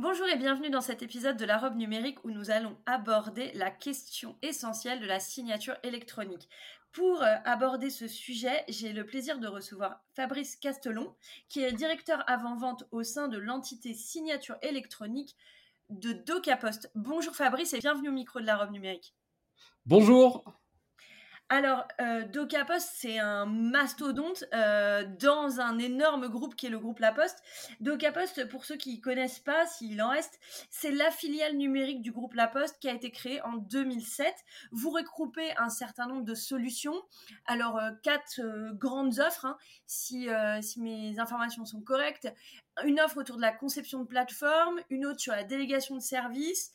Bonjour 0.00 0.28
et 0.28 0.36
bienvenue 0.36 0.70
dans 0.70 0.80
cet 0.80 1.02
épisode 1.02 1.36
de 1.36 1.44
la 1.44 1.58
robe 1.58 1.74
numérique 1.74 2.24
où 2.24 2.30
nous 2.30 2.52
allons 2.52 2.76
aborder 2.86 3.50
la 3.54 3.68
question 3.72 4.36
essentielle 4.42 5.00
de 5.00 5.06
la 5.06 5.18
signature 5.18 5.74
électronique. 5.82 6.48
Pour 6.92 7.20
euh, 7.20 7.34
aborder 7.44 7.90
ce 7.90 8.06
sujet, 8.06 8.64
j'ai 8.68 8.92
le 8.92 9.04
plaisir 9.04 9.40
de 9.40 9.48
recevoir 9.48 10.00
Fabrice 10.14 10.54
Castelon, 10.54 11.16
qui 11.48 11.64
est 11.64 11.72
directeur 11.72 12.22
avant-vente 12.30 12.84
au 12.92 13.02
sein 13.02 13.26
de 13.26 13.38
l'entité 13.38 13.92
signature 13.92 14.54
électronique 14.62 15.34
de 15.90 16.12
DocaPost. 16.12 16.92
Bonjour 16.94 17.34
Fabrice 17.34 17.74
et 17.74 17.80
bienvenue 17.80 18.10
au 18.10 18.12
micro 18.12 18.38
de 18.38 18.46
la 18.46 18.56
robe 18.56 18.70
numérique. 18.70 19.16
Bonjour 19.84 20.44
alors, 21.50 21.88
euh, 22.02 22.24
DocaPost, 22.24 22.90
c'est 22.92 23.18
un 23.18 23.46
mastodonte 23.46 24.44
euh, 24.52 25.04
dans 25.18 25.60
un 25.60 25.78
énorme 25.78 26.28
groupe 26.28 26.54
qui 26.54 26.66
est 26.66 26.70
le 26.70 26.78
groupe 26.78 26.98
La 26.98 27.10
Poste. 27.10 27.42
DocaPost, 27.80 28.46
pour 28.50 28.66
ceux 28.66 28.76
qui 28.76 28.98
ne 28.98 29.02
connaissent 29.02 29.38
pas, 29.38 29.66
s'il 29.66 30.02
en 30.02 30.10
reste, 30.10 30.38
c'est 30.68 30.90
la 30.90 31.10
filiale 31.10 31.56
numérique 31.56 32.02
du 32.02 32.12
groupe 32.12 32.34
La 32.34 32.48
Poste 32.48 32.78
qui 32.80 32.88
a 32.90 32.92
été 32.92 33.10
créée 33.10 33.40
en 33.42 33.54
2007. 33.54 34.34
Vous 34.72 34.90
regroupez 34.90 35.56
un 35.56 35.70
certain 35.70 36.06
nombre 36.06 36.24
de 36.24 36.34
solutions. 36.34 37.00
Alors, 37.46 37.78
euh, 37.78 37.92
quatre 38.02 38.42
grandes 38.74 39.18
offres, 39.18 39.46
hein, 39.46 39.56
si, 39.86 40.28
si 40.60 40.82
mes 40.82 41.18
informations 41.18 41.64
sont 41.64 41.80
correctes. 41.80 42.30
Une 42.84 43.00
offre 43.00 43.16
autour 43.16 43.36
de 43.36 43.42
la 43.42 43.52
conception 43.52 44.00
de 44.00 44.06
plateforme, 44.06 44.80
une 44.90 45.06
autre 45.06 45.20
sur 45.20 45.32
la 45.32 45.44
délégation 45.44 45.96
de 45.96 46.02
services, 46.02 46.72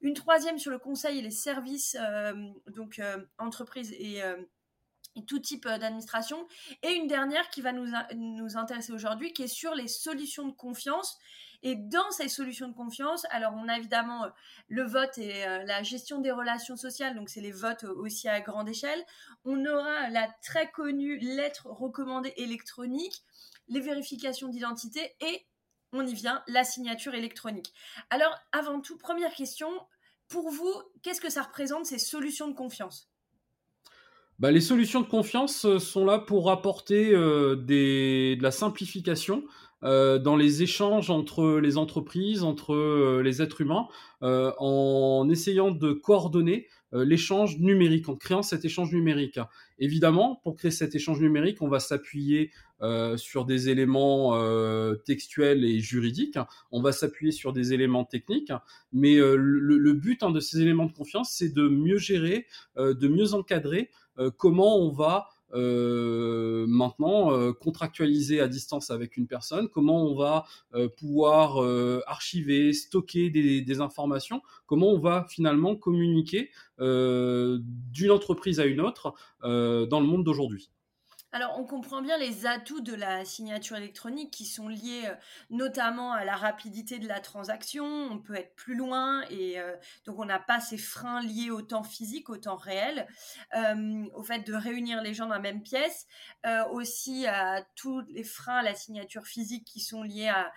une 0.00 0.14
troisième 0.14 0.58
sur 0.58 0.70
le 0.70 0.78
conseil 0.78 1.18
et 1.18 1.22
les 1.22 1.30
services, 1.30 1.96
euh, 2.00 2.34
donc 2.68 2.98
euh, 2.98 3.18
entreprises 3.38 3.92
euh, 3.92 4.36
et, 5.16 5.24
tout 5.24 5.38
type 5.38 5.64
d'administration. 5.64 6.46
Et 6.82 6.92
une 6.92 7.06
dernière 7.06 7.48
qui 7.50 7.60
va 7.60 7.72
nous, 7.72 7.86
nous 8.14 8.56
intéresser 8.56 8.92
aujourd'hui, 8.92 9.32
qui 9.32 9.42
est 9.42 9.48
sur 9.48 9.74
les 9.74 9.88
solutions 9.88 10.46
de 10.46 10.52
confiance. 10.52 11.18
Et 11.64 11.76
dans 11.76 12.10
ces 12.10 12.28
solutions 12.28 12.66
de 12.66 12.74
confiance, 12.74 13.24
alors 13.30 13.52
on 13.54 13.68
a 13.68 13.78
évidemment 13.78 14.26
le 14.66 14.82
vote 14.82 15.16
et 15.18 15.44
la 15.64 15.84
gestion 15.84 16.18
des 16.20 16.32
relations 16.32 16.74
sociales, 16.76 17.14
donc 17.14 17.28
c'est 17.28 17.40
les 17.40 17.52
votes 17.52 17.84
aussi 17.84 18.28
à 18.28 18.40
grande 18.40 18.68
échelle. 18.68 19.00
On 19.44 19.64
aura 19.64 20.08
la 20.08 20.26
très 20.42 20.72
connue 20.72 21.18
lettre 21.18 21.68
recommandée 21.68 22.32
électronique, 22.36 23.22
les 23.68 23.78
vérifications 23.78 24.48
d'identité 24.48 25.14
et 25.20 25.46
on 25.92 26.06
y 26.06 26.14
vient, 26.14 26.42
la 26.48 26.64
signature 26.64 27.14
électronique. 27.14 27.72
Alors, 28.10 28.34
avant 28.52 28.80
tout, 28.80 28.96
première 28.96 29.34
question, 29.34 29.68
pour 30.28 30.50
vous, 30.50 30.72
qu'est-ce 31.02 31.20
que 31.20 31.30
ça 31.30 31.42
représente 31.42 31.86
ces 31.86 31.98
solutions 31.98 32.48
de 32.48 32.54
confiance? 32.54 33.12
Bah, 34.38 34.50
les 34.50 34.60
solutions 34.60 35.02
de 35.02 35.06
confiance 35.06 35.66
euh, 35.66 35.78
sont 35.78 36.04
là 36.04 36.18
pour 36.18 36.50
apporter 36.50 37.14
euh, 37.14 37.54
de 37.54 38.42
la 38.42 38.50
simplification 38.50 39.44
euh, 39.84 40.18
dans 40.18 40.34
les 40.34 40.62
échanges 40.62 41.10
entre 41.10 41.60
les 41.60 41.76
entreprises, 41.76 42.42
entre 42.42 43.20
les 43.20 43.42
êtres 43.42 43.60
humains, 43.60 43.86
en 44.20 45.28
essayant 45.28 45.72
de 45.72 45.92
coordonner 45.92 46.68
l'échange 46.92 47.58
numérique, 47.58 48.08
en 48.08 48.14
créant 48.14 48.42
cet 48.42 48.64
échange 48.64 48.92
numérique. 48.92 49.40
Évidemment, 49.78 50.40
pour 50.44 50.54
créer 50.54 50.70
cet 50.70 50.94
échange 50.94 51.20
numérique, 51.20 51.62
on 51.62 51.68
va 51.68 51.80
s'appuyer 51.80 52.52
euh, 52.82 53.16
sur 53.16 53.44
des 53.44 53.68
éléments 53.68 54.34
euh, 54.34 54.96
textuels 54.96 55.64
et 55.64 55.78
juridiques, 55.78 56.38
on 56.72 56.82
va 56.82 56.90
s'appuyer 56.90 57.30
sur 57.30 57.52
des 57.52 57.72
éléments 57.72 58.04
techniques, 58.04 58.52
mais 58.92 59.16
euh, 59.16 59.36
le, 59.36 59.92
but 59.92 60.22
hein, 60.24 60.30
de 60.30 60.40
ces 60.40 60.60
éléments 60.60 60.86
de 60.86 60.92
confiance, 60.92 61.32
c'est 61.32 61.54
de 61.54 61.68
mieux 61.68 61.98
gérer, 61.98 62.46
de 62.76 63.08
mieux 63.08 63.34
encadrer 63.34 63.90
comment 64.36 64.78
on 64.78 64.90
va 64.90 65.28
maintenant 65.54 67.52
contractualiser 67.52 68.40
à 68.40 68.48
distance 68.48 68.90
avec 68.90 69.16
une 69.16 69.26
personne, 69.26 69.68
comment 69.68 70.06
on 70.06 70.16
va 70.16 70.44
pouvoir 70.96 71.58
archiver, 72.06 72.72
stocker 72.72 73.30
des, 73.30 73.80
informations, 73.80 74.40
comment 74.66 74.88
on 74.88 74.98
va 74.98 75.26
finalement 75.28 75.76
communiquer 75.76 76.50
d'une 76.78 78.10
entreprise 78.10 78.60
à 78.60 78.64
une 78.64 78.80
autre 78.80 79.14
dans 79.42 80.00
le 80.00 80.06
monde 80.06 80.24
d'aujourd'hui. 80.24 80.70
Alors, 81.34 81.58
on 81.58 81.64
comprend 81.64 82.02
bien 82.02 82.18
les 82.18 82.44
atouts 82.44 82.82
de 82.82 82.94
la 82.94 83.24
signature 83.24 83.78
électronique 83.78 84.30
qui 84.30 84.44
sont 84.44 84.68
liés 84.68 85.04
euh, 85.06 85.14
notamment 85.48 86.12
à 86.12 86.26
la 86.26 86.36
rapidité 86.36 86.98
de 86.98 87.08
la 87.08 87.20
transaction. 87.20 87.86
On 87.86 88.18
peut 88.18 88.34
être 88.34 88.54
plus 88.54 88.74
loin 88.74 89.22
et 89.30 89.58
euh, 89.58 89.74
donc 90.04 90.18
on 90.18 90.26
n'a 90.26 90.38
pas 90.38 90.60
ces 90.60 90.76
freins 90.76 91.22
liés 91.22 91.50
au 91.50 91.62
temps 91.62 91.84
physique, 91.84 92.28
au 92.28 92.36
temps 92.36 92.56
réel, 92.56 93.06
euh, 93.56 94.04
au 94.14 94.22
fait 94.22 94.40
de 94.40 94.52
réunir 94.52 95.02
les 95.02 95.14
gens 95.14 95.24
dans 95.24 95.32
la 95.32 95.40
même 95.40 95.62
pièce, 95.62 96.06
aussi 96.70 97.26
à 97.26 97.62
tous 97.76 98.02
les 98.10 98.24
freins 98.24 98.58
à 98.58 98.62
la 98.62 98.74
signature 98.74 99.26
physique 99.26 99.64
qui 99.64 99.80
sont 99.80 100.02
liés 100.02 100.28
à 100.28 100.52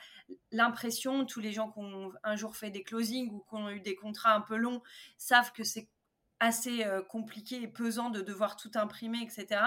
l'impression. 0.52 1.26
Tous 1.26 1.40
les 1.40 1.54
gens 1.54 1.72
qui 1.72 1.80
ont 1.80 2.12
un 2.24 2.36
jour 2.36 2.58
fait 2.58 2.70
des 2.70 2.84
closings 2.84 3.32
ou 3.32 3.46
qui 3.48 3.56
ont 3.56 3.70
eu 3.70 3.80
des 3.80 3.96
contrats 3.96 4.34
un 4.34 4.42
peu 4.42 4.58
longs 4.58 4.82
savent 5.18 5.54
que 5.54 5.64
c'est 5.64 5.88
assez 6.40 6.86
compliqué 7.10 7.62
et 7.62 7.68
pesant 7.68 8.10
de 8.10 8.22
devoir 8.22 8.56
tout 8.56 8.72
imprimer, 8.76 9.20
etc. 9.22 9.62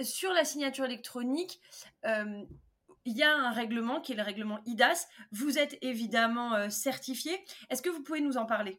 Sur 0.00 0.32
la 0.32 0.44
signature 0.44 0.84
électronique, 0.84 1.60
il 2.04 3.16
y 3.16 3.22
a 3.22 3.36
un 3.36 3.50
règlement 3.50 4.00
qui 4.00 4.12
est 4.12 4.16
le 4.16 4.22
règlement 4.22 4.60
IDAS. 4.66 5.06
Vous 5.32 5.58
êtes 5.58 5.78
évidemment 5.82 6.70
certifié. 6.70 7.32
Est-ce 7.70 7.82
que 7.82 7.90
vous 7.90 8.02
pouvez 8.02 8.20
nous 8.20 8.36
en 8.36 8.46
parler? 8.46 8.78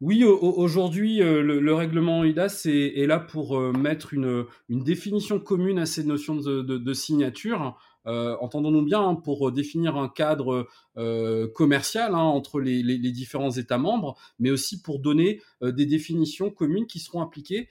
Oui, 0.00 0.24
aujourd'hui, 0.24 1.18
le, 1.18 1.74
règlement 1.74 2.24
IDAS 2.24 2.62
est, 2.64 3.06
là 3.06 3.20
pour 3.20 3.60
mettre 3.72 4.14
une, 4.14 4.46
définition 4.68 5.38
commune 5.38 5.78
à 5.78 5.86
ces 5.86 6.04
notions 6.04 6.36
de 6.36 6.94
signature. 6.94 7.78
Euh, 8.06 8.36
entendons-nous 8.40 8.82
bien, 8.82 9.00
hein, 9.00 9.14
pour 9.14 9.48
euh, 9.48 9.52
définir 9.52 9.96
un 9.96 10.08
cadre 10.08 10.66
euh, 10.96 11.48
commercial 11.48 12.14
hein, 12.14 12.18
entre 12.18 12.60
les, 12.60 12.82
différents 13.12 13.50
États 13.50 13.78
membres, 13.78 14.16
mais 14.38 14.50
aussi 14.50 14.80
pour 14.80 15.00
donner 15.00 15.40
des 15.62 15.86
définitions 15.86 16.50
communes 16.50 16.86
qui 16.86 17.00
seront 17.00 17.22
appliquées 17.22 17.68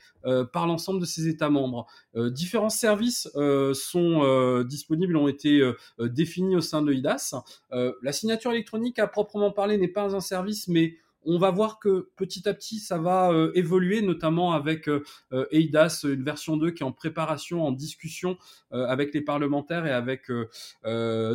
par 0.54 0.68
l'ensemble 0.68 1.00
de 1.00 1.06
ces 1.06 1.28
États 1.28 1.50
membres. 1.50 1.88
différents 2.16 2.70
services 2.70 3.30
sont 3.74 4.64
disponibles, 4.68 5.16
ont 5.16 5.28
été 5.28 5.62
définis 6.00 6.56
au 6.56 6.62
sein 6.62 6.82
de 6.82 6.92
l'IDAS. 6.92 7.36
la 7.72 8.12
signature 8.12 8.52
électronique, 8.52 9.00
à 9.00 9.08
proprement 9.08 9.52
parler, 9.52 9.78
n'est 9.78 9.88
pas 9.88 10.16
un 10.16 10.20
service, 10.20 10.68
mais 10.68 10.98
on 11.26 11.38
va 11.38 11.52
voir 11.52 11.80
que 11.80 12.10
petit 12.16 12.48
à 12.48 12.54
petit, 12.54 12.80
ça 12.80 12.98
va 12.98 13.32
euh, 13.32 13.52
évoluer, 13.54 14.02
notamment 14.02 14.54
avec 14.54 14.88
euh, 14.88 15.04
euh, 15.34 15.46
EIDAS, 15.52 16.06
une 16.06 16.24
version 16.24 16.58
2 16.58 16.72
qui 16.72 16.84
est 16.84 16.86
en 16.86 16.92
préparation, 16.92 17.66
en 17.66 17.72
discussion 17.72 18.38
avec 18.72 19.16
les 19.16 19.22
parlementaires 19.22 19.88
et 19.88 19.92
avec 19.92 20.32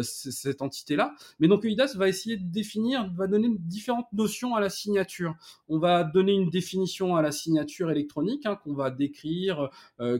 cette 0.02 0.62
entité-là. 0.62 1.14
Mais 1.40 1.48
donc 1.48 1.64
EIDAS 1.64 1.94
va 1.96 2.08
essayer 2.08 2.36
de 2.36 2.44
définir, 2.44 3.10
va 3.14 3.26
donner 3.26 3.48
différentes 3.58 4.12
notions 4.12 4.54
à 4.54 4.60
la 4.60 4.70
signature. 4.70 5.34
On 5.68 5.78
va 5.78 6.04
donner 6.04 6.32
une 6.32 6.48
définition 6.48 7.16
à 7.16 7.22
la 7.22 7.32
signature 7.32 7.90
électronique 7.90 8.46
hein, 8.46 8.56
qu'on 8.62 8.74
va 8.74 8.90
décrire 8.90 9.68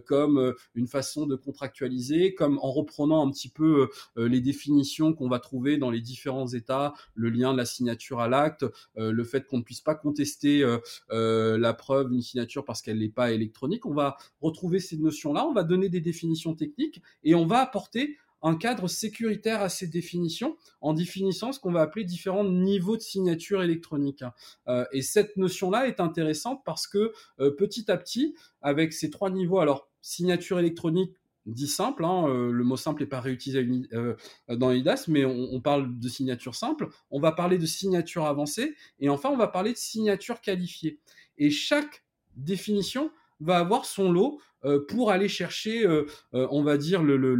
comme 0.07 0.55
une 0.75 0.89
façon 0.89 1.27
de 1.27 1.37
contractualiser, 1.37 2.35
comme 2.35 2.59
en 2.59 2.73
reprenant 2.73 3.27
un 3.27 3.31
petit 3.31 3.49
peu 3.49 3.89
les 4.17 4.41
définitions 4.41 5.13
qu'on 5.13 5.29
va 5.29 5.39
trouver 5.39 5.77
dans 5.77 5.91
les 5.91 6.01
différents 6.01 6.49
États, 6.49 6.95
le 7.15 7.31
lien 7.31 7.53
de 7.53 7.59
la 7.59 7.67
signature 7.67 8.21
à 8.21 8.29
l'acte, 8.29 8.65
le 8.97 9.25
fait 9.25 9.47
qu'on 9.47 9.54
ne 9.59 9.63
puisse 9.63 9.81
pas 9.81 9.95
contester 9.95 10.63
euh, 10.63 10.79
euh, 11.11 11.59
la 11.59 11.75
preuve 11.75 12.11
d'une 12.11 12.23
signature 12.23 12.65
parce 12.65 12.83
qu'elle 12.83 12.99
n'est 12.99 13.09
pas 13.09 13.33
électronique. 13.33 13.87
On 13.87 13.95
va 13.95 14.17
retrouver 14.41 14.79
ces 14.79 14.97
notions-là, 14.97 15.47
on 15.47 15.53
va 15.53 15.63
donner 15.63 15.89
des 15.89 16.01
définitions 16.01 16.55
techniques 16.55 17.03
et 17.23 17.35
on 17.35 17.47
va 17.47 17.61
apporter 17.61 18.17
un 18.43 18.57
cadre 18.57 18.89
sécuritaire 18.89 19.63
à 19.63 19.71
ces 19.71 19.87
définitions 19.87 20.57
en 20.83 20.93
définissant 20.93 21.53
ce 21.53 21.61
qu'on 21.61 21.73
va 21.73 21.81
appeler 21.81 22.05
différents 22.05 22.45
niveaux 22.45 22.97
de 22.97 23.03
signature 23.03 23.63
électronique. 23.63 24.23
Euh, 24.69 24.85
et 24.93 25.01
cette 25.01 25.39
notion-là 25.39 25.89
est 25.89 25.99
intéressante 25.99 26.61
parce 26.65 26.87
que 26.87 27.15
petit 27.57 27.91
à 27.91 27.97
petit, 27.97 28.35
avec 28.61 28.93
ces 28.93 29.09
trois 29.09 29.31
niveaux, 29.31 29.61
alors 29.61 29.89
signature 30.03 30.59
électronique, 30.59 31.15
dit 31.47 31.69
simple, 31.69 32.05
hein, 32.05 32.27
euh, 32.29 32.51
le 32.51 32.65
mot 32.65 32.77
simple 32.77 33.03
n'est 33.03 33.09
pas 33.09 33.21
réutilisé 33.21 33.69
euh, 33.93 34.15
dans 34.49 34.71
IDAS, 34.71 35.05
mais 35.09 35.25
on, 35.25 35.61
parle 35.61 35.99
de 35.99 36.09
signature 36.09 36.55
simple, 36.55 36.89
on 37.11 37.21
va 37.21 37.33
parler 37.33 37.59
de 37.59 37.67
signature 37.67 38.27
avancée, 38.27 38.75
et 39.01 39.09
enfin 39.09 39.29
on 39.31 39.37
va 39.37 39.49
parler 39.49 39.73
de 39.73 39.79
signature 39.79 40.41
qualifiée. 40.41 40.99
Et 41.39 41.51
chaque 41.51 42.05
définition 42.37 43.11
va 43.41 43.59
avoir 43.59 43.85
son 43.85 44.13
lot 44.13 44.41
pour 44.89 45.11
aller 45.11 45.29
chercher, 45.29 45.87
on 46.33 46.63
va 46.63 46.79
dire, 46.79 47.03
le, 47.03 47.17
le, 47.19 47.35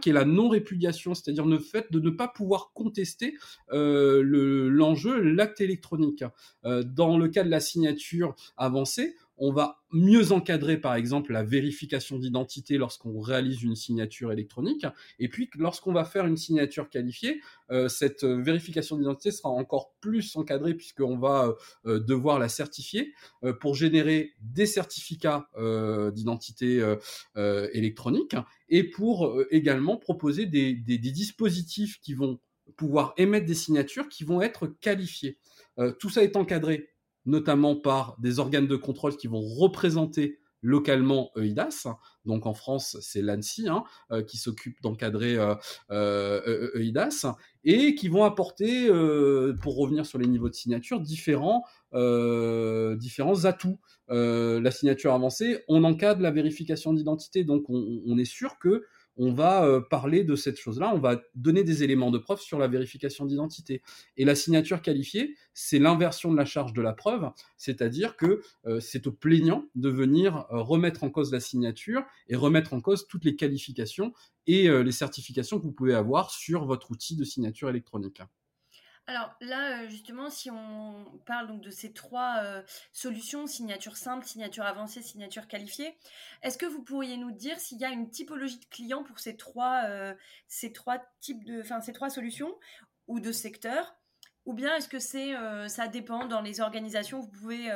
qui 0.00 0.10
est 0.10 0.12
la 0.12 0.24
non-répudiation, 0.24 1.14
c'est-à-dire 1.14 1.46
le 1.46 1.60
fait 1.60 1.92
de 1.92 2.00
ne 2.00 2.10
pas 2.10 2.26
pouvoir 2.26 2.72
contester 2.74 3.36
l'enjeu, 3.70 5.20
l'acte 5.20 5.60
électronique. 5.60 6.24
dans 6.64 7.18
le 7.18 7.28
cas 7.28 7.44
de 7.44 7.50
la 7.50 7.60
signature 7.60 8.34
avancée, 8.56 9.14
on 9.44 9.50
va 9.50 9.82
mieux 9.90 10.30
encadrer, 10.30 10.76
par 10.76 10.94
exemple, 10.94 11.32
la 11.32 11.42
vérification 11.42 12.16
d'identité 12.16 12.78
lorsqu'on 12.78 13.18
réalise 13.18 13.64
une 13.64 13.74
signature 13.74 14.30
électronique. 14.30 14.86
Et 15.18 15.28
puis, 15.28 15.50
lorsqu'on 15.56 15.92
va 15.92 16.04
faire 16.04 16.26
une 16.26 16.36
signature 16.36 16.88
qualifiée, 16.88 17.40
euh, 17.72 17.88
cette 17.88 18.22
vérification 18.22 18.96
d'identité 18.96 19.32
sera 19.32 19.48
encore 19.48 19.94
plus 20.00 20.36
encadrée 20.36 20.74
puisqu'on 20.74 21.18
va 21.18 21.56
euh, 21.86 21.98
devoir 21.98 22.38
la 22.38 22.48
certifier 22.48 23.14
euh, 23.42 23.52
pour 23.52 23.74
générer 23.74 24.30
des 24.40 24.64
certificats 24.66 25.48
d'identité 26.14 26.94
électronique 27.72 28.36
et 28.68 28.84
pour 28.84 29.36
également 29.50 29.96
proposer 29.96 30.46
des, 30.46 30.74
dispositifs 30.74 32.00
qui 32.00 32.14
vont 32.14 32.38
pouvoir 32.76 33.12
émettre 33.16 33.46
des 33.46 33.54
signatures 33.54 34.08
qui 34.08 34.24
vont 34.24 34.40
être 34.40 34.66
qualifiées. 34.66 35.38
tout 35.98 36.10
ça 36.10 36.22
est 36.22 36.36
encadré 36.36 36.91
notamment 37.26 37.76
par 37.76 38.16
des 38.18 38.38
organes 38.38 38.66
de 38.66 38.76
contrôle 38.76 39.16
qui 39.16 39.26
vont 39.26 39.40
représenter 39.40 40.38
localement 40.62 41.30
EIDAS. 41.36 41.88
Donc 42.24 42.46
en 42.46 42.54
France, 42.54 42.96
c'est 43.00 43.20
l'ANSI 43.20 43.68
hein, 43.68 43.82
euh, 44.12 44.22
qui 44.22 44.38
s'occupe 44.38 44.80
d'encadrer 44.80 45.36
euh, 45.36 45.54
euh, 45.90 46.70
EIDAS 46.76 47.34
et 47.64 47.94
qui 47.94 48.08
vont 48.08 48.24
apporter, 48.24 48.88
pour 49.60 49.76
revenir 49.76 50.06
sur 50.06 50.18
les 50.18 50.26
niveaux 50.26 50.48
de 50.48 50.54
signature, 50.54 51.00
différents, 51.00 51.64
différents 51.92 53.44
atouts. 53.44 53.78
la 54.08 54.70
signature 54.72 55.12
avancée, 55.12 55.62
on 55.68 55.84
encadre 55.84 56.22
la 56.22 56.32
vérification 56.32 56.92
d'identité, 56.92 57.44
donc 57.44 57.64
on, 57.68 58.18
est 58.18 58.24
sûr 58.24 58.58
que 58.58 58.84
on 59.16 59.32
va 59.32 59.64
euh, 59.64 59.80
parler 59.80 60.24
de 60.24 60.36
cette 60.36 60.58
chose-là, 60.58 60.92
on 60.94 60.98
va 60.98 61.20
donner 61.34 61.64
des 61.64 61.82
éléments 61.82 62.10
de 62.10 62.18
preuve 62.18 62.40
sur 62.40 62.58
la 62.58 62.68
vérification 62.68 63.26
d'identité. 63.26 63.82
Et 64.16 64.24
la 64.24 64.34
signature 64.34 64.82
qualifiée, 64.82 65.36
c'est 65.54 65.78
l'inversion 65.78 66.30
de 66.32 66.36
la 66.36 66.44
charge 66.44 66.72
de 66.72 66.82
la 66.82 66.92
preuve, 66.92 67.30
c'est-à-dire 67.56 68.16
que 68.16 68.42
euh, 68.66 68.80
c'est 68.80 69.06
au 69.06 69.12
plaignant 69.12 69.66
de 69.74 69.88
venir 69.88 70.46
euh, 70.50 70.62
remettre 70.62 71.04
en 71.04 71.10
cause 71.10 71.32
la 71.32 71.40
signature 71.40 72.02
et 72.28 72.36
remettre 72.36 72.72
en 72.72 72.80
cause 72.80 73.06
toutes 73.06 73.24
les 73.24 73.36
qualifications 73.36 74.12
et 74.46 74.68
les 74.68 74.92
certifications 74.92 75.60
que 75.60 75.62
vous 75.62 75.72
pouvez 75.72 75.94
avoir 75.94 76.32
sur 76.32 76.64
votre 76.64 76.90
outil 76.90 77.14
de 77.14 77.22
signature 77.22 77.68
électronique. 77.68 78.20
Alors 79.08 79.34
là, 79.40 79.82
euh, 79.82 79.88
justement, 79.88 80.30
si 80.30 80.50
on 80.50 81.04
parle 81.26 81.48
donc 81.48 81.60
de 81.60 81.70
ces 81.70 81.92
trois 81.92 82.36
euh, 82.44 82.62
solutions, 82.92 83.48
signature 83.48 83.96
simple, 83.96 84.24
signature 84.24 84.64
avancée, 84.64 85.02
signature 85.02 85.48
qualifiée, 85.48 85.98
est-ce 86.42 86.56
que 86.56 86.66
vous 86.66 86.82
pourriez 86.82 87.16
nous 87.16 87.32
dire 87.32 87.58
s'il 87.58 87.78
y 87.78 87.84
a 87.84 87.90
une 87.90 88.10
typologie 88.10 88.60
de 88.60 88.64
clients 88.66 89.02
pour 89.02 89.18
ces 89.18 89.36
trois, 89.36 89.84
euh, 89.86 90.14
types 91.20 91.44
de, 91.44 91.92
trois 91.92 92.10
solutions 92.10 92.54
ou 93.08 93.18
de 93.18 93.32
secteurs? 93.32 93.96
Ou 94.44 94.54
bien 94.54 94.76
est-ce 94.76 94.88
que 94.88 94.98
c'est 94.98 95.34
ça 95.68 95.86
dépend 95.86 96.26
dans 96.26 96.40
les 96.40 96.60
organisations 96.60 97.20
vous 97.20 97.28
pouvez 97.28 97.70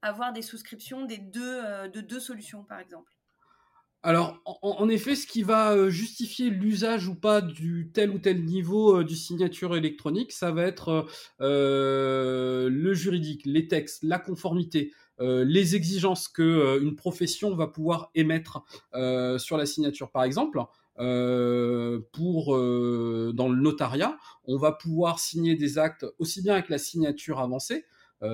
avoir 0.00 0.32
des 0.32 0.42
souscriptions 0.42 1.06
de 1.06 2.00
deux 2.00 2.20
solutions 2.20 2.62
par 2.62 2.78
exemple? 2.78 3.13
Alors, 4.04 4.38
en, 4.60 4.86
effet, 4.90 5.16
ce 5.16 5.26
qui 5.26 5.42
va 5.42 5.72
euh, 5.72 5.88
justifier 5.88 6.50
l'usage 6.50 7.08
ou 7.08 7.14
pas 7.14 7.40
du 7.40 7.90
tel 7.90 8.10
ou 8.10 8.18
tel 8.18 8.44
niveau 8.44 8.98
euh, 8.98 9.02
du 9.04 9.16
signature 9.16 9.74
électronique, 9.76 10.30
ça 10.30 10.50
va 10.50 10.64
être 10.64 11.06
euh, 11.40 12.68
le 12.68 12.92
juridique, 12.92 13.46
les 13.46 13.66
textes, 13.66 14.02
la 14.02 14.18
conformité, 14.18 14.92
les 15.20 15.76
exigences 15.76 16.26
que 16.26 16.82
une 16.82 16.96
profession 16.96 17.54
va 17.54 17.68
pouvoir 17.68 18.10
émettre 18.16 18.64
sur 19.38 19.56
la 19.56 19.64
signature. 19.64 20.10
Par 20.10 20.24
exemple, 20.24 20.58
pour 20.98 22.56
dans 22.56 23.48
le 23.48 23.56
notariat, 23.56 24.18
on 24.46 24.56
va 24.58 24.72
pouvoir 24.72 25.20
signer 25.20 25.54
des 25.54 25.78
actes 25.78 26.04
aussi 26.18 26.42
bien 26.42 26.54
avec 26.54 26.68
la 26.68 26.78
signature 26.78 27.38
avancée 27.38 27.84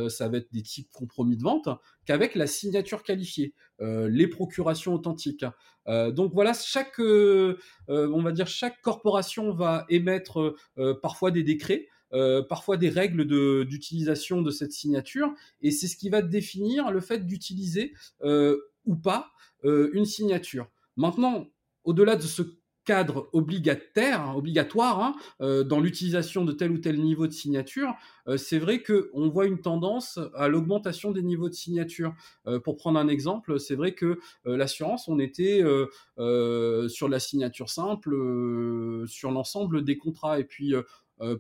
ça 0.09 0.29
va 0.29 0.39
être 0.39 0.53
des 0.53 0.63
types 0.63 0.91
compromis 0.93 1.37
de 1.37 1.43
vente, 1.43 1.69
qu'avec 2.07 2.35
la 2.35 2.47
signature 2.47 3.03
qualifiée, 3.03 3.55
euh, 3.81 4.09
les 4.09 4.29
procurations 4.29 4.95
authentiques. 4.95 5.45
Euh, 5.89 6.11
donc 6.11 6.33
voilà, 6.33 6.53
chaque, 6.53 6.99
on 6.99 8.23
va 8.23 8.33
dire, 8.33 8.47
chaque 8.47 8.81
corporation 8.83 9.53
va 9.53 9.87
émettre 9.89 10.55
parfois 11.03 11.31
des 11.31 11.43
décrets. 11.43 11.87
parfois 12.49 12.77
des 12.77 12.89
règles 12.89 13.25
d'utilisation 13.67 14.43
de, 14.43 14.51
cette 14.51 14.73
signature, 14.73 15.33
et 15.63 15.71
c'est 15.71 15.87
ce 15.87 15.97
qui 15.97 16.09
va 16.09 16.23
définir 16.23 16.91
le 16.91 17.01
fait 17.01 17.25
d'utiliser 17.27 17.95
ou 18.23 18.97
pas 18.97 19.31
une 19.63 20.05
signature. 20.05 20.69
Maintenant, 20.97 21.47
au-delà 21.85 22.17
de 22.17 22.23
ce 22.23 22.43
cadre 22.91 23.29
obligataire, 23.33 24.21
hein, 24.21 24.35
obligatoire 24.35 25.01
hein, 25.01 25.15
euh, 25.41 25.63
dans 25.63 25.79
l'utilisation 25.79 26.45
de 26.45 26.51
tel 26.51 26.73
ou 26.73 26.79
tel 26.79 27.01
niveau 27.01 27.29
de 27.29 27.33
signature, 27.33 27.95
euh, 28.27 28.37
c'est 28.37 28.59
vrai 28.59 28.83
qu'on 28.83 29.29
voit 29.29 29.47
une 29.47 29.61
tendance 29.61 30.19
à 30.35 30.49
l'augmentation 30.49 31.13
des 31.13 31.23
niveaux 31.23 31.49
de 31.49 31.55
signature. 31.55 32.13
Euh, 32.49 32.59
pour 32.59 32.77
prendre 32.77 32.99
un 32.99 33.07
exemple, 33.07 33.61
c'est 33.61 33.77
vrai 33.77 33.95
que 33.95 34.19
l'assurance, 34.45 35.07
on 35.07 35.21
était 35.21 35.63
sur 36.17 37.09
la 37.09 37.21
signature 37.21 37.69
simple, 37.69 38.11
sur 39.07 39.31
l'ensemble 39.31 39.85
des 39.85 39.97
contrats, 39.97 40.41
et 40.41 40.45
puis 40.45 40.75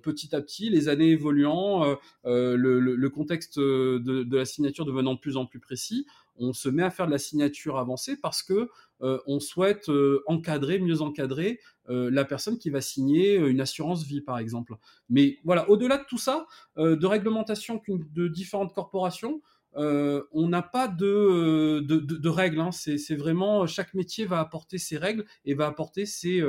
petit 0.02 0.36
à 0.36 0.40
petit, 0.40 0.70
les 0.70 0.88
années 0.88 1.10
évoluant, 1.10 1.96
le, 2.24 3.08
contexte 3.08 3.58
de, 3.58 4.36
la 4.36 4.44
signature 4.44 4.84
devenant 4.84 5.14
de 5.14 5.18
plus 5.18 5.36
en 5.36 5.46
plus 5.46 5.58
précis, 5.58 6.06
on 6.40 6.52
se 6.52 6.68
met 6.68 6.82
à 6.82 6.90
faire 6.90 7.06
de 7.06 7.12
la 7.12 7.18
signature 7.18 7.78
avancée 7.78 8.16
parce 8.16 8.42
que 8.42 8.68
euh, 9.02 9.18
on 9.26 9.40
souhaite 9.40 9.88
euh, 9.88 10.22
encadrer, 10.26 10.78
mieux 10.78 11.02
encadrer 11.02 11.60
euh, 11.88 12.10
la 12.10 12.24
personne 12.24 12.58
qui 12.58 12.70
va 12.70 12.80
signer 12.80 13.36
une 13.36 13.60
assurance 13.60 14.04
vie, 14.04 14.20
par 14.20 14.38
exemple. 14.38 14.74
Mais 15.08 15.38
voilà, 15.44 15.68
au-delà 15.70 15.98
de 15.98 16.04
tout 16.08 16.18
ça, 16.18 16.46
de 16.76 17.06
réglementation 17.06 17.80
de 17.88 18.28
différentes 18.28 18.74
corporations, 18.74 19.40
on 19.74 20.48
n'a 20.48 20.62
pas 20.62 20.88
de, 20.88 21.80
de, 21.80 22.28
règles. 22.28 22.60
Hein. 22.60 22.72
C'est 22.72 23.14
vraiment 23.16 23.66
chaque 23.66 23.94
métier 23.94 24.24
va 24.24 24.40
apporter 24.40 24.78
ses 24.78 24.98
règles 24.98 25.24
et 25.44 25.54
va 25.54 25.66
apporter 25.66 26.06
ses, 26.06 26.42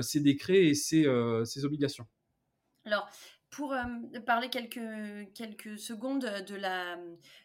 ses 0.00 0.20
décrets 0.20 0.66
et 0.66 0.74
ses, 0.74 1.06
ses 1.44 1.64
obligations. 1.64 2.06
Alors, 2.84 3.08
pour 3.56 3.72
euh, 3.72 3.84
parler 4.26 4.50
quelques, 4.50 5.32
quelques 5.32 5.78
secondes 5.78 6.30
de 6.46 6.54
la, 6.54 6.96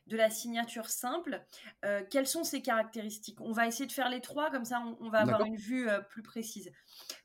de 0.07 0.17
la 0.17 0.29
signature 0.29 0.87
simple, 0.87 1.41
euh, 1.85 2.01
quelles 2.09 2.27
sont 2.27 2.43
ses 2.43 2.61
caractéristiques? 2.61 3.39
On 3.39 3.53
va 3.53 3.65
essayer 3.65 3.87
de 3.87 3.93
faire 3.93 4.09
les 4.09 4.19
trois, 4.19 4.51
comme 4.51 4.65
ça 4.65 4.83
on, 4.99 5.09
va 5.09 5.19
avoir 5.19 5.45
une 5.45 5.55
vue 5.55 5.89
euh, 5.89 6.01
plus 6.01 6.21
précise. 6.21 6.69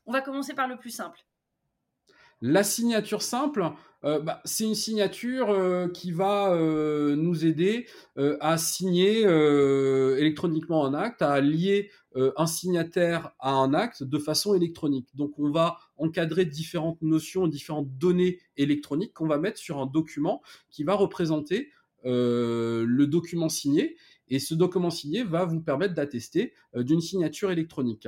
On 0.05 0.13
va 0.13 0.21
commencer 0.21 0.53
par 0.53 0.69
le 0.69 0.77
plus 0.77 0.89
simple. 0.89 1.19
La 2.41 2.63
signature 2.63 3.23
simple, 3.23 3.69
bah, 4.03 4.41
c'est 4.45 4.63
une 4.63 4.75
signature 4.75 5.89
qui 5.93 6.11
va 6.11 6.55
nous 7.15 7.45
aider 7.45 7.87
à 8.15 8.57
signer 8.57 9.21
électroniquement 9.21 10.85
un 10.85 10.93
acte, 10.93 11.21
à 11.21 11.41
lier 11.41 11.89
euh, 12.17 12.31
un 12.35 12.47
signataire 12.47 13.31
à 13.39 13.51
un 13.51 13.75
acte 13.75 14.01
de 14.01 14.17
façon 14.17 14.55
électronique. 14.55 15.07
Donc 15.13 15.37
on 15.37 15.51
va 15.51 15.77
encadrer 15.97 16.45
différentes 16.45 16.99
notions, 17.03 17.47
différentes 17.47 17.95
données 17.99 18.39
électroniques 18.55 19.13
qu'on 19.13 19.27
va 19.27 19.37
mettre 19.37 19.59
sur 19.59 19.77
un 19.77 19.85
document 19.85 20.41
qui 20.71 20.83
va 20.83 20.95
représenter 20.95 21.69
euh, 22.05 22.85
le 22.87 23.05
document 23.05 23.49
signé. 23.49 23.97
Et 24.29 24.39
ce 24.39 24.55
document 24.55 24.89
signé 24.89 25.23
va 25.23 25.45
vous 25.45 25.61
permettre 25.61 25.93
d'attester 25.93 26.53
euh, 26.75 26.81
d'une 26.81 27.01
signature 27.01 27.51
électronique. 27.51 28.07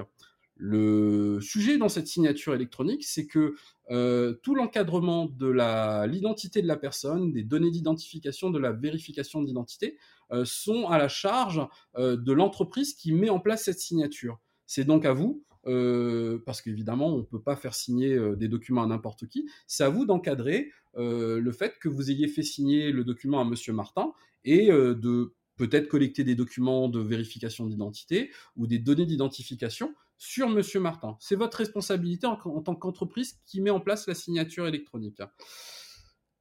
Le 0.61 1.39
sujet 1.41 1.77
dans 1.77 1.87
cette 1.87 2.07
signature 2.07 2.53
électronique, 2.53 3.05
c'est 3.05 3.27
que 3.27 3.55
tout 4.43 4.55
l'encadrement 4.55 5.25
de 5.25 5.47
l'identité 6.05 6.61
de 6.61 6.67
la 6.67 6.75
personne, 6.75 7.31
des 7.31 7.43
données 7.43 7.71
d'identification, 7.71 8.49
de 8.51 8.59
la 8.59 8.73
vérification 8.73 9.41
d'identité, 9.41 9.97
euh, 10.31 10.45
sont 10.45 10.87
à 10.87 10.99
la 10.99 11.07
charge 11.07 11.59
euh, 11.97 12.15
de 12.15 12.31
l'entreprise 12.31 12.93
qui 12.93 13.11
met 13.11 13.29
en 13.29 13.39
place 13.39 13.63
cette 13.63 13.79
signature. 13.79 14.39
C'est 14.67 14.83
donc 14.83 15.05
à 15.05 15.13
vous, 15.13 15.43
euh, 15.65 16.37
parce 16.45 16.61
qu'évidemment, 16.61 17.15
on 17.15 17.17
ne 17.17 17.23
peut 17.23 17.41
pas 17.41 17.55
faire 17.55 17.73
signer 17.73 18.17
des 18.35 18.47
documents 18.47 18.83
à 18.83 18.87
n'importe 18.87 19.27
qui, 19.27 19.49
c'est 19.65 19.83
à 19.83 19.89
vous 19.89 20.05
d'encadrer 20.05 20.71
le 20.95 21.51
fait 21.51 21.77
que 21.79 21.87
vous 21.87 22.11
ayez 22.11 22.27
fait 22.27 22.43
signer 22.43 22.91
le 22.91 23.03
document 23.03 23.39
à 23.39 23.45
Monsieur 23.45 23.73
Martin 23.73 24.11
et 24.43 24.67
de 24.67 25.33
peut-être 25.55 25.87
collecter 25.87 26.23
des 26.23 26.35
documents 26.35 26.89
de 26.89 26.99
vérification 26.99 27.67
d'identité 27.67 28.31
ou 28.57 28.67
des 28.67 28.79
données 28.79 29.05
d'identification 29.05 29.93
sur 30.19 30.49
Monsieur 30.49 30.81
Martin. 30.81 31.15
C'est 31.19 31.37
votre 31.37 31.57
responsabilité 31.57 32.27
en, 32.27 32.35
tant 32.35 32.75
qu'entreprise 32.75 33.39
qui 33.45 33.61
met 33.61 33.69
en 33.69 33.79
place 33.79 34.05
la 34.05 34.13
signature 34.13 34.67
électronique. 34.67 35.21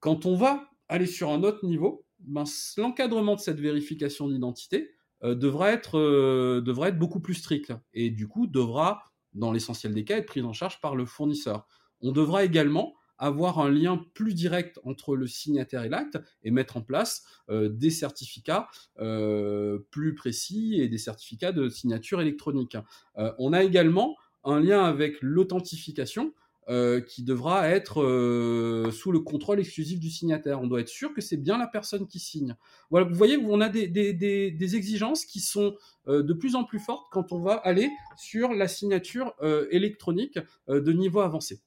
Quand 0.00 0.26
on 0.26 0.34
va 0.34 0.68
aller 0.88 1.06
sur 1.06 1.30
un 1.30 1.44
autre 1.44 1.64
niveau, 1.64 2.04
ben, 2.18 2.44
l'encadrement 2.76 3.36
de 3.36 3.40
cette 3.40 3.60
vérification 3.60 4.28
d'identité 4.28 4.90
euh, 5.22 5.30
euh, 5.30 6.60
devra 6.60 6.88
être 6.88 6.98
beaucoup 6.98 7.20
plus 7.20 7.34
strict 7.34 7.72
et 7.94 8.10
du 8.10 8.26
coup 8.26 8.48
devra, 8.48 9.04
dans 9.32 9.52
l'essentiel 9.52 9.94
des 9.94 10.04
cas, 10.04 10.18
être 10.18 10.26
pris 10.26 10.42
en 10.42 10.52
charge 10.52 10.80
par 10.80 10.96
le 10.96 11.06
fournisseur. 11.06 11.66
On 12.00 12.10
devra 12.10 12.44
également 12.44 12.94
avoir 13.18 13.58
un 13.58 13.70
lien 13.70 14.04
plus 14.14 14.34
direct 14.34 14.78
entre 14.84 15.16
le 15.16 15.26
signataire 15.26 15.84
et 15.84 15.88
l'acte 15.88 16.18
et 16.42 16.50
mettre 16.50 16.76
en 16.76 16.82
place 16.82 17.24
des 17.50 17.90
certificats 17.90 18.68
plus 18.96 20.14
précis 20.14 20.80
et 20.80 20.88
des 20.88 20.98
certificats 20.98 21.52
de 21.52 21.68
signature 21.68 22.20
électronique. 22.20 22.76
on 23.16 23.52
a 23.52 23.62
également 23.62 24.16
un 24.44 24.60
lien 24.60 24.84
avec 24.84 25.16
l'authentification 25.20 26.32
euh, 26.70 27.00
qui 27.00 27.22
devra 27.22 27.66
être 27.70 28.02
euh, 28.02 28.90
sous 28.90 29.10
le 29.10 29.20
contrôle 29.20 29.58
exclusif 29.58 29.98
du 29.98 30.10
signataire. 30.10 30.60
On 30.60 30.66
doit 30.66 30.80
être 30.80 30.90
sûr 30.90 31.14
que 31.14 31.22
c'est 31.22 31.38
bien 31.38 31.56
la 31.56 31.66
personne 31.66 32.06
qui 32.06 32.18
signe. 32.18 32.56
Voilà, 32.90 33.06
vous 33.06 33.14
voyez, 33.14 33.38
on 33.38 33.62
a 33.62 33.70
des, 33.70 33.88
des, 33.88 34.12
des, 34.12 34.76
exigences 34.76 35.24
qui 35.24 35.40
sont 35.40 35.76
euh, 36.08 36.22
de 36.22 36.34
plus 36.34 36.56
en 36.56 36.64
plus 36.64 36.78
fortes 36.78 37.06
quand 37.10 37.32
on 37.32 37.40
va 37.40 37.54
aller 37.54 37.88
sur 38.18 38.52
la 38.52 38.68
signature 38.68 39.34
électronique 39.70 40.38
de 40.68 40.92
niveau 40.92 41.20
avancé. 41.20 41.62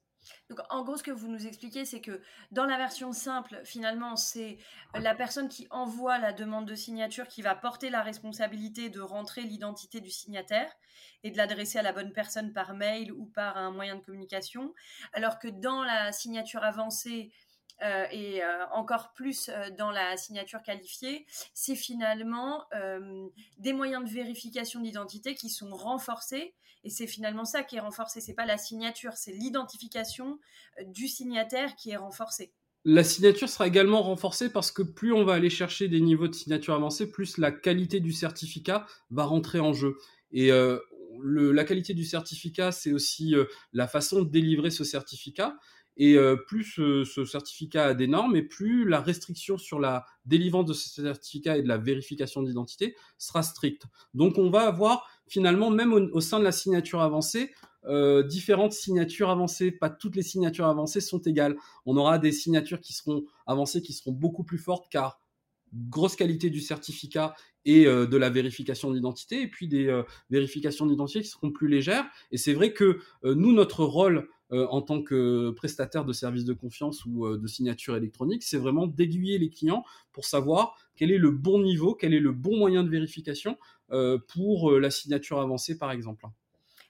Donc, 0.51 0.59
en 0.69 0.83
gros, 0.83 0.97
ce 0.97 1.03
que 1.03 1.11
vous 1.11 1.29
nous 1.29 1.47
expliquez, 1.47 1.85
c'est 1.85 2.01
que 2.01 2.21
dans 2.51 2.65
la 2.65 2.75
version 2.75 3.13
simple, 3.13 3.61
finalement, 3.63 4.17
c'est 4.17 4.57
la 4.93 5.15
personne 5.15 5.47
qui 5.47 5.65
envoie 5.71 6.17
la 6.17 6.33
demande 6.33 6.65
de 6.67 6.75
signature 6.75 7.29
qui 7.29 7.41
va 7.41 7.55
porter 7.55 7.89
la 7.89 8.01
responsabilité 8.01 8.89
de 8.89 8.99
rentrer 8.99 9.43
l'identité 9.43 10.01
du 10.01 10.09
signataire 10.09 10.69
et 11.23 11.31
de 11.31 11.37
l'adresser 11.37 11.79
à 11.79 11.83
la 11.83 11.93
bonne 11.93 12.11
personne 12.11 12.51
par 12.51 12.73
mail 12.73 13.13
ou 13.13 13.27
par 13.27 13.55
un 13.55 13.71
moyen 13.71 13.95
de 13.95 14.01
communication. 14.01 14.73
Alors 15.13 15.39
que 15.39 15.47
dans 15.47 15.85
la 15.85 16.11
signature 16.11 16.65
avancée, 16.65 17.31
euh, 17.81 18.05
et 18.11 18.43
euh, 18.43 18.65
encore 18.73 19.11
plus 19.13 19.49
euh, 19.49 19.69
dans 19.75 19.89
la 19.89 20.15
signature 20.15 20.61
qualifiée, 20.61 21.25
c'est 21.53 21.75
finalement 21.75 22.63
des 23.57 23.73
moyens 23.73 24.03
de 24.03 24.09
vérification 24.09 24.81
d'identité 24.81 25.35
qui 25.35 25.49
sont 25.49 25.69
renforcés 25.75 26.53
et 26.83 26.89
c'est 26.89 27.07
finalement 27.07 27.45
ça 27.45 27.63
qui 27.63 27.77
est 27.77 27.79
renforcé. 27.79 28.21
C'est 28.21 28.33
pas 28.33 28.45
la 28.45 28.57
signature, 28.57 29.13
c'est 29.13 29.31
l'identification 29.31 30.39
du 30.85 31.07
signataire 31.07 31.75
qui 31.75 31.91
est 31.91 31.97
renforcée. 31.97 32.53
La 32.83 33.03
signature 33.03 33.47
sera 33.47 33.67
également 33.67 34.01
renforcée 34.01 34.51
parce 34.51 34.71
que 34.71 34.81
plus 34.81 35.13
on 35.13 35.23
va 35.23 35.33
aller 35.33 35.51
chercher 35.51 35.87
des 35.87 36.01
niveaux 36.01 36.27
de 36.27 36.33
signature 36.33 36.73
avancés, 36.73 37.11
plus 37.11 37.37
la 37.37 37.51
qualité 37.51 37.99
du 37.99 38.11
certificat 38.11 38.87
va 39.11 39.25
rentrer 39.25 39.59
en 39.59 39.73
jeu. 39.73 39.97
Et 40.31 40.49
la 41.21 41.63
qualité 41.63 41.93
du 41.93 42.05
certificat, 42.05 42.71
c'est 42.71 42.91
aussi 42.91 43.35
la 43.73 43.87
façon 43.87 44.21
de 44.23 44.29
délivrer 44.29 44.71
ce 44.71 44.83
certificat. 44.83 45.57
Et 45.97 46.17
plus 46.47 46.63
ce 46.63 47.25
certificat 47.25 47.87
a 47.87 47.93
des 47.93 48.07
normes, 48.07 48.35
et 48.35 48.41
plus 48.41 48.87
la 48.87 49.01
restriction 49.01 49.57
sur 49.57 49.79
la 49.79 50.05
délivrance 50.25 50.65
de 50.65 50.73
ce 50.73 51.01
certificat 51.01 51.57
et 51.57 51.61
de 51.61 51.67
la 51.67 51.77
vérification 51.77 52.41
d'identité 52.41 52.95
sera 53.17 53.43
stricte. 53.43 53.83
Donc 54.13 54.37
on 54.37 54.49
va 54.49 54.61
avoir 54.61 55.07
finalement, 55.31 55.69
même 55.69 55.93
au, 55.93 56.19
sein 56.19 56.39
de 56.39 56.43
la 56.43 56.51
signature 56.51 57.01
avancée, 57.01 57.51
euh, 57.85 58.21
différentes 58.21 58.73
signatures 58.73 59.29
avancées. 59.29 59.71
Pas 59.71 59.89
toutes 59.89 60.17
les 60.17 60.23
signatures 60.23 60.67
avancées 60.67 60.99
sont 60.99 61.21
égales. 61.21 61.55
On 61.85 61.95
aura 61.95 62.19
des 62.19 62.33
signatures 62.33 62.81
qui 62.81 62.91
seront 62.91 63.23
avancées, 63.47 63.81
qui 63.81 63.93
seront 63.93 64.11
beaucoup 64.11 64.43
plus 64.43 64.57
fortes, 64.57 64.87
car 64.91 65.21
grosse 65.73 66.17
qualité 66.17 66.49
du 66.49 66.59
certificat 66.59 67.33
et 67.63 67.87
euh, 67.87 68.05
de 68.05 68.17
la 68.17 68.29
vérification 68.29 68.91
d'identité, 68.91 69.41
et 69.41 69.47
puis 69.47 69.69
des 69.69 69.87
euh, 69.87 70.03
vérifications 70.29 70.85
d'identité 70.85 71.21
qui 71.21 71.29
seront 71.29 71.51
plus 71.51 71.69
légères. 71.69 72.05
Et 72.31 72.37
c'est 72.37 72.53
vrai 72.53 72.73
que 72.73 72.99
nous, 73.23 73.53
notre 73.53 73.85
rôle 73.85 74.27
en 74.51 74.81
tant 74.81 75.01
que 75.01 75.51
prestataire 75.51 76.03
de 76.03 76.13
services 76.13 76.45
de 76.45 76.53
confiance 76.53 77.05
ou 77.05 77.37
de 77.37 77.47
signature 77.47 77.95
électronique, 77.95 78.43
c'est 78.43 78.57
vraiment 78.57 78.85
d'aiguiller 78.85 79.37
les 79.37 79.49
clients 79.49 79.85
pour 80.11 80.25
savoir 80.25 80.75
quel 80.95 81.11
est 81.11 81.17
le 81.17 81.31
bon 81.31 81.61
niveau, 81.61 81.95
quel 81.95 82.13
est 82.13 82.19
le 82.19 82.31
bon 82.31 82.57
moyen 82.57 82.83
de 82.83 82.89
vérification 82.89 83.57
euh, 83.91 84.17
pour 84.29 84.71
euh, 84.71 84.79
la 84.79 84.89
signature 84.89 85.41
avancée, 85.41 85.77
par 85.77 85.91
exemple. 85.91 86.25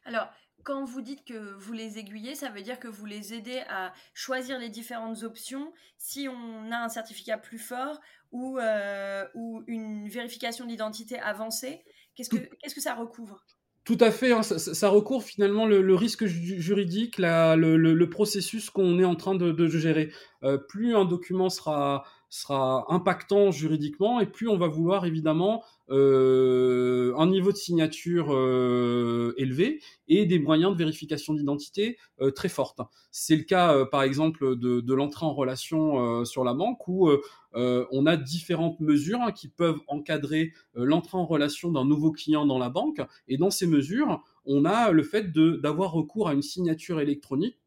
Alors, 0.06 0.27
quand 0.63 0.86
vous 0.86 1.01
dites 1.01 1.25
que 1.25 1.53
vous 1.53 1.74
les 1.74 1.98
aiguillez, 1.98 2.36
ça 2.36 2.50
veut 2.50 2.62
dire 2.62 2.80
que 2.80 2.88
vous 2.88 3.06
les 3.06 3.34
aidez 3.34 3.63
à 3.70 3.94
choisir 4.13 4.60
les 4.60 4.70
différentes 4.70 5.24
options 5.24 5.74
si 5.98 6.27
on 6.27 6.72
a 6.72 6.77
un 6.77 6.89
certificat 6.89 7.39
plus 7.39 7.58
fort 7.58 8.00
ou, 8.32 8.60
euh, 8.60 9.25
ou 9.34 9.63
une 9.65 10.08
vérification 10.10 10.65
d'identité 10.65 11.18
avancée. 11.20 11.84
Qu'est-ce 12.13 12.30
que, 12.30 12.38
qu'est-ce 12.60 12.75
que 12.75 12.82
ça 12.82 12.94
recouvre? 12.94 13.44
Tout 13.84 13.98
à 14.00 14.12
fait, 14.12 14.32
hein, 14.32 14.44
ça, 14.44 14.90
recouvre 14.90 15.24
finalement 15.24 15.66
le, 15.66 15.96
risque 15.96 16.26
juridique, 16.26 17.18
le, 17.18 18.06
processus 18.06 18.70
qu'on 18.70 19.00
est 19.00 19.06
en 19.06 19.16
train 19.16 19.36
de, 19.36 19.68
gérer. 19.68 20.12
plus 20.70 20.96
un 20.96 21.06
document 21.06 21.50
sera, 21.50 22.04
sera 22.32 22.86
impactant 22.88 23.52
juridiquement 23.52 24.22
et 24.22 24.26
plus 24.26 24.48
on 24.48 24.58
va 24.58 24.68
vouloir 24.68 25.06
évidemment 25.06 25.64
euh, 25.90 27.14
un 27.18 27.28
niveau 27.28 27.52
de 27.52 27.58
signature 27.58 28.34
euh, 28.34 29.34
élevé 29.38 29.82
et 30.08 30.26
des 30.26 30.40
moyens 30.40 30.72
de 30.72 30.78
vérification 30.78 31.34
d'identité 31.34 31.98
euh, 32.22 32.32
très 32.32 32.48
fortes. 32.48 32.80
C'est 33.12 33.36
le 33.36 33.44
cas, 33.44 33.86
par 33.86 34.04
exemple, 34.04 34.56
de, 34.56 34.94
l'entrée 34.94 35.26
en 35.26 35.34
relation 35.34 36.24
sur 36.24 36.46
la 36.46 36.54
banque 36.54 36.88
où 36.88 37.10
on 37.54 38.06
a 38.06 38.16
différentes 38.16 38.80
mesures 38.80 39.22
hein, 39.22 39.34
qui 39.34 39.50
peuvent 39.50 39.82
encadrer 39.88 40.54
l'entrée 40.74 41.18
en 41.18 41.26
relation 41.26 41.70
d'un 41.70 41.84
nouveau 41.84 42.12
client 42.12 42.46
dans 42.46 42.60
la 42.60 42.70
banque. 42.70 43.02
Et 43.28 43.38
dans 43.38 43.50
ces 43.50 43.68
mesures, 43.68 44.24
on 44.46 44.64
a 44.64 44.92
le 44.92 45.04
fait 45.04 45.34
d'avoir 45.34 45.92
recours 45.92 46.30
à 46.30 46.34
une 46.34 46.42
signature 46.42 47.02
électronique 47.02 47.58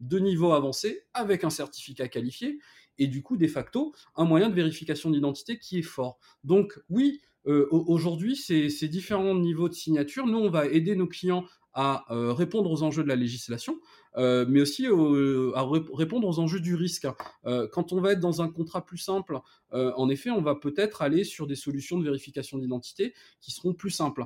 de 0.00 0.18
niveau 0.18 0.52
avancé 0.52 1.02
avec 1.14 1.44
un 1.44 1.50
certificat 1.50 2.08
qualifié 2.08 2.58
et 2.98 3.06
du 3.06 3.22
coup, 3.22 3.36
de 3.36 3.46
facto, 3.46 3.94
un 4.16 4.24
moyen 4.24 4.48
de 4.48 4.54
vérification 4.54 5.10
d'identité 5.10 5.58
qui 5.58 5.78
est 5.78 5.82
fort. 5.82 6.18
Donc 6.44 6.78
oui, 6.88 7.20
euh, 7.46 7.68
aujourd'hui, 7.70 8.36
ces, 8.36 8.70
ces, 8.70 8.88
différents 8.88 9.34
niveaux 9.34 9.68
de 9.68 9.74
signature, 9.74 10.26
nous, 10.26 10.38
on 10.38 10.50
va 10.50 10.66
aider 10.66 10.96
nos 10.96 11.06
clients 11.06 11.44
à 11.74 12.04
euh, 12.10 12.32
répondre 12.32 12.70
aux 12.70 12.82
enjeux 12.82 13.02
de 13.02 13.08
la 13.08 13.16
législation, 13.16 13.80
euh, 14.16 14.46
mais 14.48 14.60
aussi 14.60 14.86
à 14.86 15.64
répondre 15.92 16.28
aux 16.28 16.38
enjeux 16.38 16.60
du 16.60 16.76
risque. 16.76 17.06
Euh, 17.46 17.66
quand 17.72 17.92
on 17.92 18.00
va 18.00 18.12
être 18.12 18.20
dans 18.20 18.42
un 18.42 18.48
contrat 18.48 18.84
plus 18.84 18.98
simple, 18.98 19.40
en 19.72 20.08
effet, 20.08 20.30
on 20.30 20.40
va 20.40 20.54
peut-être 20.54 21.02
aller 21.02 21.24
sur 21.24 21.48
des 21.48 21.56
solutions 21.56 21.98
de 21.98 22.04
vérification 22.04 22.58
d'identité 22.58 23.12
qui 23.40 23.50
seront 23.50 23.74
plus 23.74 23.90
simples, 23.90 24.24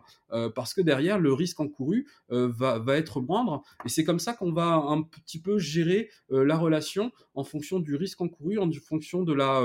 parce 0.55 0.75
que 0.75 0.83
derrière, 0.83 1.19
le 1.19 1.33
risque 1.33 1.59
encouru 1.59 2.07
va, 2.29 2.79
va, 2.79 2.97
être 2.99 3.23
moindre, 3.23 3.63
et 3.87 3.89
c'est 3.89 4.05
comme 4.05 4.19
ça 4.19 4.35
qu'on 4.35 4.53
va 4.53 4.75
un 4.75 5.01
petit 5.01 5.41
peu 5.41 5.59
gérer 5.59 6.11
la 6.29 6.59
relation 6.59 7.13
en 7.33 7.45
fonction 7.45 7.79
du 7.79 7.97
risque 7.97 8.21
encouru, 8.21 8.59
en 8.59 8.71
fonction 8.73 9.23
de 9.23 9.33
la, 9.33 9.63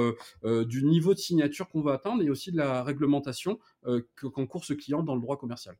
du 0.63 0.85
niveau 0.85 1.13
de 1.13 1.19
signature 1.19 1.67
qu'on 1.67 1.81
va 1.81 1.95
atteindre, 1.95 2.23
et 2.23 2.29
aussi 2.29 2.53
de 2.53 2.57
la 2.57 2.81
réglementation 2.81 3.59
qu'encourt 4.15 4.63
ce 4.63 4.73
client 4.73 5.03
dans 5.03 5.15
le 5.15 5.21
droit 5.21 5.35
commercial. 5.35 5.75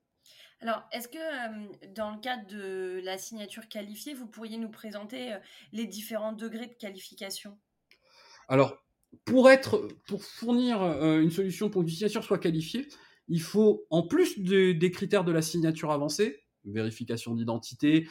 Alors, 0.63 0.81
est-ce 0.93 1.09
que 1.09 1.17
euh, 1.17 1.89
dans 1.93 2.11
le 2.11 2.21
cadre 2.21 2.47
de 2.47 3.01
la 3.03 3.17
signature 3.17 3.67
qualifiée, 3.67 4.13
vous 4.13 4.27
pourriez 4.27 4.57
nous 4.57 4.69
présenter 4.69 5.33
euh, 5.33 5.37
les 5.73 5.85
différents 5.85 6.31
degrés 6.31 6.67
de 6.67 6.73
qualification? 6.73 7.59
Alors, 8.47 8.81
pour 9.25 9.51
être, 9.51 9.89
pour 10.07 10.23
fournir 10.23 10.81
euh, 10.81 11.19
une 11.19 11.31
solution 11.31 11.69
pour 11.69 11.81
qu'une 11.83 11.93
signature 11.93 12.23
soit 12.23 12.39
qualifiée, 12.39 12.87
il 13.27 13.41
faut, 13.41 13.85
en 13.89 14.07
plus 14.07 14.39
des 14.39 14.91
critères 14.91 15.25
de 15.25 15.33
la 15.33 15.41
signature 15.41 15.91
avancée, 15.91 16.42
vérification 16.65 17.35
d'identité, 17.35 18.07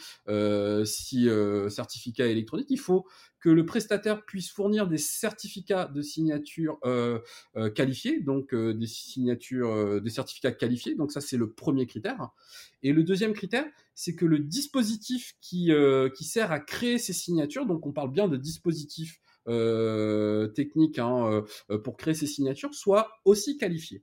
si 0.84 1.28
certificat 1.68 2.26
électronique, 2.26 2.68
il 2.70 2.80
faut 2.80 3.06
que 3.42 3.50
le 3.50 3.66
prestataire 3.66 4.24
puisse 4.24 4.50
fournir 4.50 4.86
des 4.86 4.98
certificats 4.98 5.86
de 5.86 6.00
signature 6.00 6.78
euh, 6.84 7.18
euh, 7.56 7.70
qualifiés, 7.70 8.20
donc 8.20 8.54
euh, 8.54 8.72
des 8.72 8.86
signatures, 8.86 10.00
des 10.00 10.10
certificats 10.10 10.52
qualifiés. 10.52 10.94
Donc 10.94 11.10
ça, 11.10 11.20
c'est 11.20 11.36
le 11.36 11.50
premier 11.50 11.86
critère. 11.86 12.28
Et 12.84 12.92
le 12.92 13.02
deuxième 13.02 13.32
critère, 13.32 13.66
c'est 13.94 14.14
que 14.14 14.24
le 14.24 14.38
dispositif 14.38 15.34
qui, 15.40 15.72
qui 16.16 16.24
sert 16.24 16.52
à 16.52 16.60
créer 16.60 16.98
ces 16.98 17.12
signatures, 17.12 17.66
donc 17.66 17.84
on 17.84 17.92
parle 17.92 18.12
bien 18.12 18.28
de 18.28 18.36
dispositif 18.36 19.20
technique 20.54 20.98
hein, 20.98 21.44
pour 21.82 21.96
créer 21.96 22.14
ces 22.14 22.26
signatures, 22.26 22.74
soit 22.74 23.10
aussi 23.24 23.58
qualifié. 23.58 24.02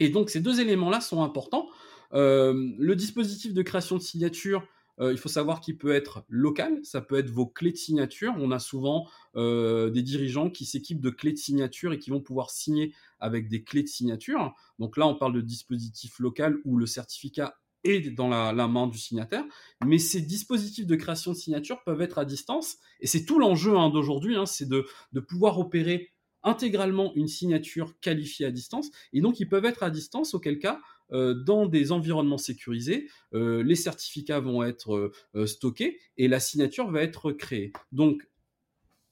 Et 0.00 0.10
donc 0.10 0.30
ces 0.30 0.40
deux 0.40 0.60
éléments-là 0.60 1.00
sont 1.00 1.22
importants. 1.22 1.68
Le 2.12 2.94
dispositif 2.94 3.54
de 3.54 3.62
création 3.62 3.96
de 3.96 4.02
signature, 4.02 4.66
euh, 5.00 5.12
il 5.12 5.18
faut 5.18 5.28
savoir 5.28 5.60
qu'il 5.60 5.78
peut 5.78 5.92
être 5.92 6.24
local, 6.28 6.80
ça 6.82 7.00
peut 7.00 7.18
être 7.18 7.30
vos 7.30 7.46
clés 7.46 7.72
de 7.72 7.76
signature. 7.76 8.34
On 8.38 8.50
a 8.50 8.58
souvent 8.58 9.08
euh, 9.36 9.90
des 9.90 10.02
dirigeants 10.02 10.50
qui 10.50 10.64
s'équipent 10.64 11.00
de 11.00 11.10
clés 11.10 11.32
de 11.32 11.38
signature 11.38 11.92
et 11.92 11.98
qui 11.98 12.10
vont 12.10 12.20
pouvoir 12.20 12.50
signer 12.50 12.92
avec 13.20 13.48
des 13.48 13.62
clés 13.62 13.82
de 13.82 13.88
signature. 13.88 14.54
Donc 14.78 14.96
là, 14.96 15.06
on 15.06 15.14
parle 15.14 15.34
de 15.34 15.40
dispositif 15.40 16.18
local 16.18 16.56
où 16.64 16.76
le 16.76 16.86
certificat 16.86 17.56
est 17.84 18.10
dans 18.10 18.28
la, 18.28 18.52
main 18.66 18.88
du 18.88 18.98
signataire, 18.98 19.44
mais 19.86 19.98
ces 19.98 20.20
dispositifs 20.20 20.86
de 20.86 20.96
création 20.96 21.30
de 21.30 21.36
signature 21.36 21.84
peuvent 21.84 22.02
être 22.02 22.18
à 22.18 22.24
distance, 22.24 22.76
et 23.00 23.06
c'est 23.06 23.24
tout 23.24 23.38
l'enjeu 23.38 23.76
hein, 23.76 23.88
d'aujourd'hui, 23.88 24.34
hein, 24.34 24.46
c'est 24.46 24.68
de, 24.68 24.84
de 25.12 25.20
pouvoir 25.20 25.60
opérer 25.60 26.10
intégralement 26.42 27.12
une 27.14 27.28
signature 27.28 27.94
qualifiée 28.00 28.46
à 28.46 28.50
distance, 28.50 28.90
et 29.12 29.20
donc 29.20 29.38
ils 29.38 29.48
peuvent 29.48 29.64
être 29.64 29.84
à 29.84 29.90
distance, 29.90 30.34
auquel 30.34 30.58
cas 30.58 30.80
euh, 30.80 30.97
dans 31.10 31.66
des 31.66 31.92
environnements 31.92 32.38
sécurisés, 32.38 33.08
euh, 33.34 33.62
les 33.62 33.76
certificats 33.76 34.40
vont 34.40 34.62
être 34.62 35.12
euh, 35.34 35.46
stockés 35.46 35.98
et 36.16 36.28
la 36.28 36.40
signature 36.40 36.90
va 36.90 37.02
être 37.02 37.32
créée. 37.32 37.72
Donc, 37.92 38.28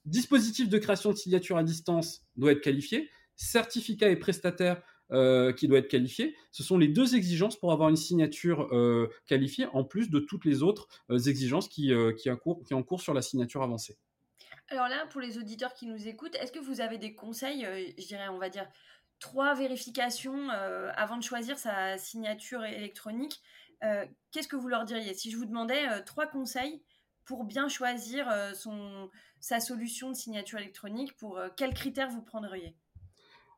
dispositif 0.04 0.68
de 0.68 0.78
création 0.78 1.10
de 1.10 1.16
signature 1.16 1.56
à 1.56 1.64
distance 1.64 2.22
doit 2.36 2.52
être 2.52 2.60
qualifié, 2.60 3.10
certificat 3.36 4.08
et 4.08 4.16
prestataire 4.16 4.82
qui 5.56 5.68
doit 5.68 5.78
être 5.78 5.86
qualifié. 5.86 6.34
Ce 6.50 6.64
sont 6.64 6.78
les 6.78 6.88
deux 6.88 7.14
exigences 7.14 7.56
pour 7.56 7.70
avoir 7.70 7.88
une 7.88 7.96
signature 7.96 8.68
qualifiée, 9.26 9.66
en 9.66 9.84
plus 9.84 10.10
de 10.10 10.18
toutes 10.18 10.44
les 10.44 10.64
autres 10.64 10.88
exigences 11.28 11.68
qui, 11.68 11.92
qui, 12.18 12.28
qui 12.66 12.74
en 12.74 12.82
cours 12.82 13.00
sur 13.00 13.14
la 13.14 13.22
signature 13.22 13.62
avancée. 13.62 13.96
Alors 14.68 14.88
là, 14.88 15.06
pour 15.10 15.20
les 15.20 15.38
auditeurs 15.38 15.74
qui 15.74 15.86
nous 15.86 16.08
écoutent, 16.08 16.34
est-ce 16.34 16.50
que 16.50 16.58
vous 16.58 16.80
avez 16.80 16.98
des 16.98 17.14
conseils, 17.14 17.64
je 17.96 18.04
dirais, 18.04 18.28
on 18.28 18.38
va 18.38 18.48
dire, 18.48 18.66
trois 19.18 19.54
vérifications 19.54 20.49
avant 20.50 21.16
de 21.16 21.23
choisir 21.23 21.58
sa 21.58 21.99
signature 21.99 22.64
électronique 22.64 23.40
Qu'est-ce 24.32 24.49
que 24.49 24.56
vous 24.56 24.68
leur 24.68 24.85
diriez? 24.85 25.14
Si 25.14 25.30
je 25.30 25.37
vous 25.37 25.44
demandais 25.44 26.02
trois 26.04 26.26
conseils 26.26 26.82
pour 27.25 27.44
bien 27.44 27.68
choisir 27.68 28.26
son, 28.54 29.11
sa 29.40 29.61
solution 29.61 30.11
de 30.11 30.16
signature 30.16 30.58
électronique, 30.58 31.16
pour 31.16 31.40
quels 31.56 31.75
critères 31.75 32.08
vous 32.08 32.23
prendriez? 32.23 32.75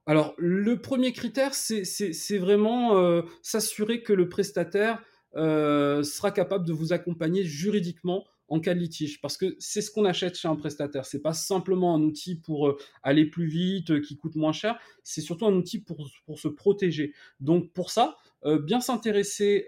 Alors, 0.07 0.35
le 0.39 0.81
premier 0.81 1.13
critère, 1.13 1.55
c'est 1.55 2.39
vraiment 2.39 3.23
s'assurer 3.43 4.03
que 4.03 4.13
le 4.13 4.29
prestataire 4.29 5.03
sera 5.35 6.31
capable 6.31 6.67
de 6.67 6.73
vous 6.73 6.93
accompagner 6.93 7.45
juridiquement 7.45 8.25
en 8.49 8.61
cas 8.61 8.75
de 8.75 8.81
litige, 8.81 9.21
parce 9.21 9.37
que 9.37 9.57
c'est 9.59 9.83
ce 9.83 9.91
qu'on 9.91 10.05
achète 10.05 10.37
chez 10.37 10.49
un 10.49 10.57
prestataire. 10.57 11.05
C'est 11.05 11.21
pas 11.21 11.35
simplement 11.35 11.95
un 11.95 12.03
outil 12.03 12.35
pour 12.37 12.69
euh, 12.69 12.79
aller 13.03 13.27
plus 13.27 13.47
vite, 13.47 13.91
euh, 13.91 14.01
qui 14.01 14.17
coûte 14.17 14.37
moins 14.37 14.53
cher. 14.53 14.79
C'est 15.05 15.21
surtout 15.21 15.47
un 15.47 15.55
outil 15.55 15.81
pour, 15.81 16.09
se 16.39 16.49
protéger. 16.49 17.13
Donc 17.41 17.73
pour 17.73 17.91
ça, 17.91 18.17
euh, 18.45 18.59
bien 18.59 18.81
s'intéresser 18.81 19.67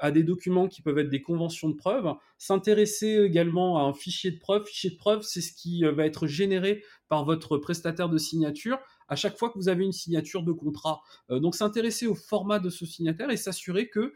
à 0.00 0.10
des 0.10 0.22
documents 0.22 0.68
qui 0.68 0.82
peuvent 0.82 0.98
être 0.98 1.10
des 1.10 1.22
conventions 1.22 1.68
de 1.68 1.74
preuve, 1.74 2.12
s'intéresser 2.38 3.22
également 3.24 3.78
à 3.78 3.82
un 3.82 3.92
fichier 3.92 4.30
de 4.30 4.38
preuve. 4.38 4.64
Fichier 4.64 4.90
de 4.90 4.96
preuve, 4.96 5.22
c'est 5.22 5.40
ce 5.40 5.52
qui 5.52 5.82
va 5.84 6.06
être 6.06 6.26
généré 6.26 6.82
par 7.08 7.24
votre 7.24 7.58
prestataire 7.58 8.08
de 8.08 8.18
signature 8.18 8.78
à 9.08 9.16
chaque 9.16 9.38
fois 9.38 9.48
que 9.48 9.58
vous 9.58 9.68
avez 9.68 9.84
une 9.84 9.92
signature 9.92 10.42
de 10.42 10.52
contrat. 10.52 11.00
donc 11.30 11.54
s'intéresser 11.54 12.06
au 12.06 12.14
format 12.14 12.58
de 12.58 12.68
ce 12.68 12.84
signataire 12.84 13.30
et 13.30 13.38
s'assurer 13.38 13.88
que 13.88 14.12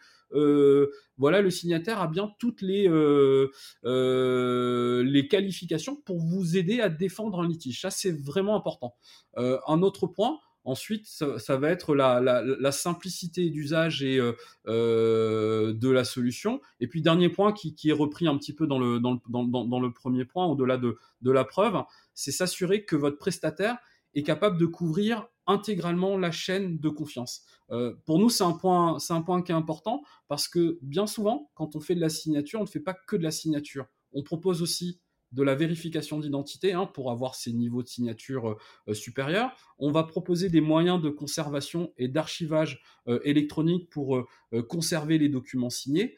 voilà, 1.19 1.41
le 1.41 1.51
signataire 1.51 2.01
a 2.01 2.09
bien 2.09 2.33
toutes 2.39 2.63
les, 2.63 2.89
euh, 2.89 3.51
euh, 3.85 5.03
les 5.05 5.29
qualifications 5.29 5.97
pour 5.97 6.19
vous 6.19 6.57
aider 6.57 6.81
à 6.81 6.89
défendre 6.89 7.41
un 7.41 7.49
litige. 7.49 7.81
Ça, 7.81 7.91
c'est 7.91 8.13
vraiment 8.13 8.57
important. 8.57 8.95
un 9.37 9.83
autre 9.83 10.07
point, 10.07 10.39
Ensuite, 10.65 11.09
ça, 11.09 11.57
va 11.57 11.71
être 11.71 11.97
la, 11.97 12.71
simplicité 12.71 13.51
d'usage 13.51 14.05
et 14.05 14.19
de 14.67 15.91
la 15.91 16.05
solution. 16.05 16.61
Et 16.79 16.87
puis, 16.87 17.03
dernier 17.03 17.29
point 17.29 17.53
qui, 17.53 17.75
est 17.85 17.93
repris 17.93 18.29
un 18.29 18.39
petit 18.39 18.53
peu 18.53 18.69
dans 18.69 18.79
le, 18.79 19.01
dans 19.01 19.81
le, 19.81 19.93
premier 19.93 20.25
point, 20.25 20.47
au-delà 20.47 20.77
de, 20.77 20.99
de, 21.21 21.31
la 21.33 21.45
preuve, 21.45 21.83
c'est 22.15 22.31
s'assurer 22.31 22.85
que 22.85 22.95
votre 22.95 23.19
prestataire 23.19 23.77
est 24.15 24.23
capable 24.23 24.59
de 24.59 24.67
couvrir 24.67 25.29
intégralement 25.47 26.17
la 26.17 26.31
chaîne 26.31 26.79
de 26.79 26.89
confiance. 26.89 27.45
Euh, 27.71 27.95
pour 28.05 28.19
nous, 28.19 28.31
c'est 28.31 28.45
un, 28.45 28.53
point, 28.53 28.99
c'est 28.99 29.13
un 29.13 29.23
point 29.23 29.43
qui 29.43 29.53
est 29.53 29.55
important 29.55 30.03
parce 30.29 30.49
que 30.49 30.79
bien 30.83 31.07
souvent, 31.07 31.51
quand 31.55 31.77
on 31.77 31.81
fait 31.81 31.95
de 31.95 32.01
la 32.01 32.09
signature, 32.09 32.61
on 32.61 32.65
ne 32.65 32.69
fait 32.69 32.81
pas 32.81 32.95
que 32.95 33.17
de 33.17 33.23
la 33.23 33.31
signature. 33.31 33.87
On 34.13 34.23
propose 34.23 34.63
aussi 34.63 35.01
de 35.33 35.43
la 35.43 35.55
vérification 35.55 36.21
d'identité 36.21 36.75
hein, 36.75 36.85
pour 36.85 37.11
avoir 37.11 37.35
ces 37.35 37.55
niveaux 37.55 37.83
de 37.83 37.89
signature 37.89 38.59
euh, 38.87 38.93
supérieurs. 38.93 39.57
On 39.79 39.91
va 39.91 40.05
proposer 40.05 40.51
des 40.51 40.61
moyens 40.61 41.01
de 41.01 41.09
conservation 41.09 41.95
et 41.97 42.07
d'archivage 42.09 42.83
euh, 43.09 43.19
électronique 43.25 43.89
pour 43.89 44.27
conserver 44.69 45.17
les 45.17 45.31
documents 45.31 45.71
signés. 45.71 46.17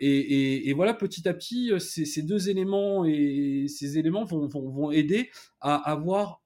Et, 0.00 0.72
voilà, 0.74 0.94
petit 0.94 1.28
à 1.28 1.34
petit, 1.34 1.72
ces, 1.78 2.22
deux 2.22 2.48
éléments 2.48 3.04
et 3.04 3.66
ces 3.68 3.98
éléments 3.98 4.24
vont, 4.24 4.46
vont 4.48 4.90
aider 4.90 5.30
à 5.60 5.74
avoir 5.74 6.40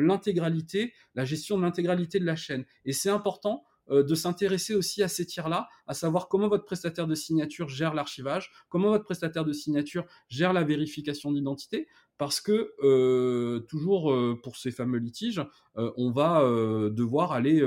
l'intégralité, 0.00 0.92
la 1.14 1.24
gestion 1.24 1.56
de 1.58 1.62
l'intégralité 1.62 2.18
de 2.18 2.24
la 2.24 2.36
chaîne. 2.36 2.64
Et 2.84 2.92
c'est 2.92 3.10
important 3.10 3.64
euh, 3.90 4.02
de 4.02 4.14
s'intéresser 4.14 4.74
aussi 4.74 5.02
à 5.02 5.08
ces 5.08 5.24
tiers-là, 5.24 5.68
à 5.86 5.94
savoir 5.94 6.28
comment 6.28 6.48
votre 6.48 6.64
prestataire 6.64 7.06
de 7.06 7.14
signature 7.14 7.68
gère 7.68 7.94
l'archivage, 7.94 8.50
comment 8.68 8.90
votre 8.90 9.04
prestataire 9.04 9.44
de 9.44 9.52
signature 9.52 10.04
gère 10.28 10.52
la 10.52 10.62
vérification 10.62 11.32
d'identité, 11.32 11.88
parce 12.18 12.40
que 12.40 12.74
euh, 12.82 13.60
toujours 13.60 14.14
pour 14.42 14.56
ces 14.56 14.72
fameux 14.72 14.98
litiges, 14.98 15.42
on 15.76 16.10
va 16.10 16.42
devoir 16.90 17.30
aller, 17.30 17.62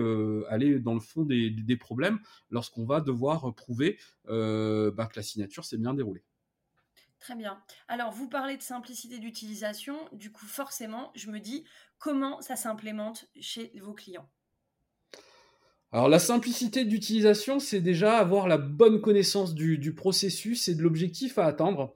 aller 0.49 0.79
dans 0.79 0.93
le 0.93 0.99
fond 0.99 1.23
des, 1.23 1.77
problèmes 1.79 2.19
lorsqu'on 2.49 2.85
va 2.85 2.99
devoir 2.99 3.55
prouver 3.55 3.97
bah, 4.25 5.05
que 5.07 5.15
la 5.15 5.23
signature 5.23 5.63
s'est 5.63 5.77
bien 5.77 5.93
déroulée. 5.93 6.23
Très 7.21 7.35
bien. 7.35 7.61
Alors, 7.87 8.11
vous 8.11 8.27
parlez 8.27 8.57
de 8.57 8.63
simplicité 8.63 9.19
d'utilisation. 9.19 9.95
Du 10.11 10.31
coup, 10.31 10.47
forcément, 10.47 11.11
je 11.13 11.29
me 11.29 11.39
dis 11.39 11.63
comment 11.99 12.41
ça 12.41 12.55
s'implémente 12.55 13.27
chez 13.39 13.71
vos 13.79 13.93
clients? 13.93 14.27
Alors, 15.91 16.09
la 16.09 16.17
simplicité 16.17 16.83
d'utilisation, 16.83 17.59
c'est 17.59 17.79
déjà 17.79 18.17
avoir 18.17 18.47
la 18.47 18.57
bonne 18.57 19.01
connaissance 19.01 19.53
du, 19.53 19.93
processus 19.93 20.67
et 20.67 20.73
de 20.73 20.81
l'objectif 20.81 21.37
à 21.37 21.45
atteindre. 21.45 21.93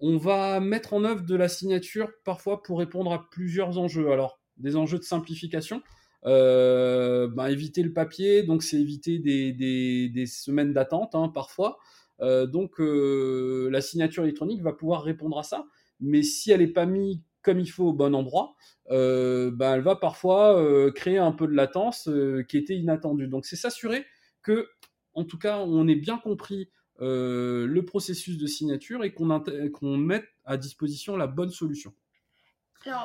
On 0.00 0.18
va 0.18 0.60
mettre 0.60 0.92
en 0.92 1.02
œuvre 1.04 1.22
de 1.22 1.34
la 1.34 1.48
signature 1.48 2.10
parfois 2.24 2.62
pour 2.62 2.78
répondre 2.78 3.10
à 3.10 3.30
plusieurs 3.30 3.78
enjeux. 3.78 4.12
Alors, 4.12 4.38
des 4.58 4.76
enjeux 4.76 4.98
de 4.98 5.04
simplification. 5.04 5.82
Euh, 6.26 7.26
ben, 7.28 7.46
éviter 7.46 7.82
le 7.82 7.94
papier, 7.94 8.42
donc 8.42 8.62
c'est 8.62 8.76
éviter 8.76 9.18
des, 9.18 10.26
semaines 10.26 10.74
d'attente 10.74 11.14
hein, 11.14 11.30
parfois. 11.32 11.78
Euh, 12.20 12.46
donc 12.46 12.80
euh, 12.80 13.68
la 13.70 13.80
signature 13.80 14.24
électronique 14.24 14.62
va 14.62 14.72
pouvoir 14.72 15.02
répondre 15.02 15.38
à 15.38 15.42
ça, 15.42 15.66
mais 16.00 16.22
si 16.22 16.50
elle 16.50 16.60
n'est 16.60 16.66
pas 16.66 16.86
mise 16.86 17.18
comme 17.42 17.60
il 17.60 17.70
faut 17.70 17.84
au 17.84 17.92
bon 17.92 18.14
endroit, 18.14 18.56
euh, 18.90 19.50
ben, 19.50 19.74
elle 19.74 19.80
va 19.80 19.96
parfois 19.96 20.60
créer 20.92 21.18
un 21.18 21.32
peu 21.32 21.46
de 21.46 21.54
latence 21.54 22.10
qui 22.48 22.58
était 22.58 22.76
inattendue. 22.76 23.28
Donc 23.28 23.46
c'est 23.46 23.56
s'assurer 23.56 24.04
que, 24.42 24.68
en 25.14 25.24
tout 25.24 25.38
cas, 25.38 25.58
on 25.58 25.86
ait 25.88 25.96
bien 25.96 26.18
compris 26.18 26.70
le 27.00 27.80
processus 27.82 28.36
de 28.36 28.46
signature 28.46 29.04
et 29.04 29.14
qu'on 29.14 29.96
mette 29.96 30.26
à 30.44 30.56
disposition 30.56 31.16
la 31.16 31.26
bonne 31.26 31.50
solution. 31.50 31.94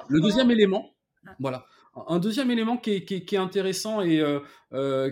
le 0.10 0.20
deuxième 0.20 0.52
élément, 0.52 0.94
ah. 1.26 1.36
voilà. 1.40 1.66
Un 2.08 2.18
deuxième 2.18 2.50
élément 2.50 2.78
qui 2.78 2.92
est, 2.92 3.34
intéressant 3.36 4.02
et 4.02 4.22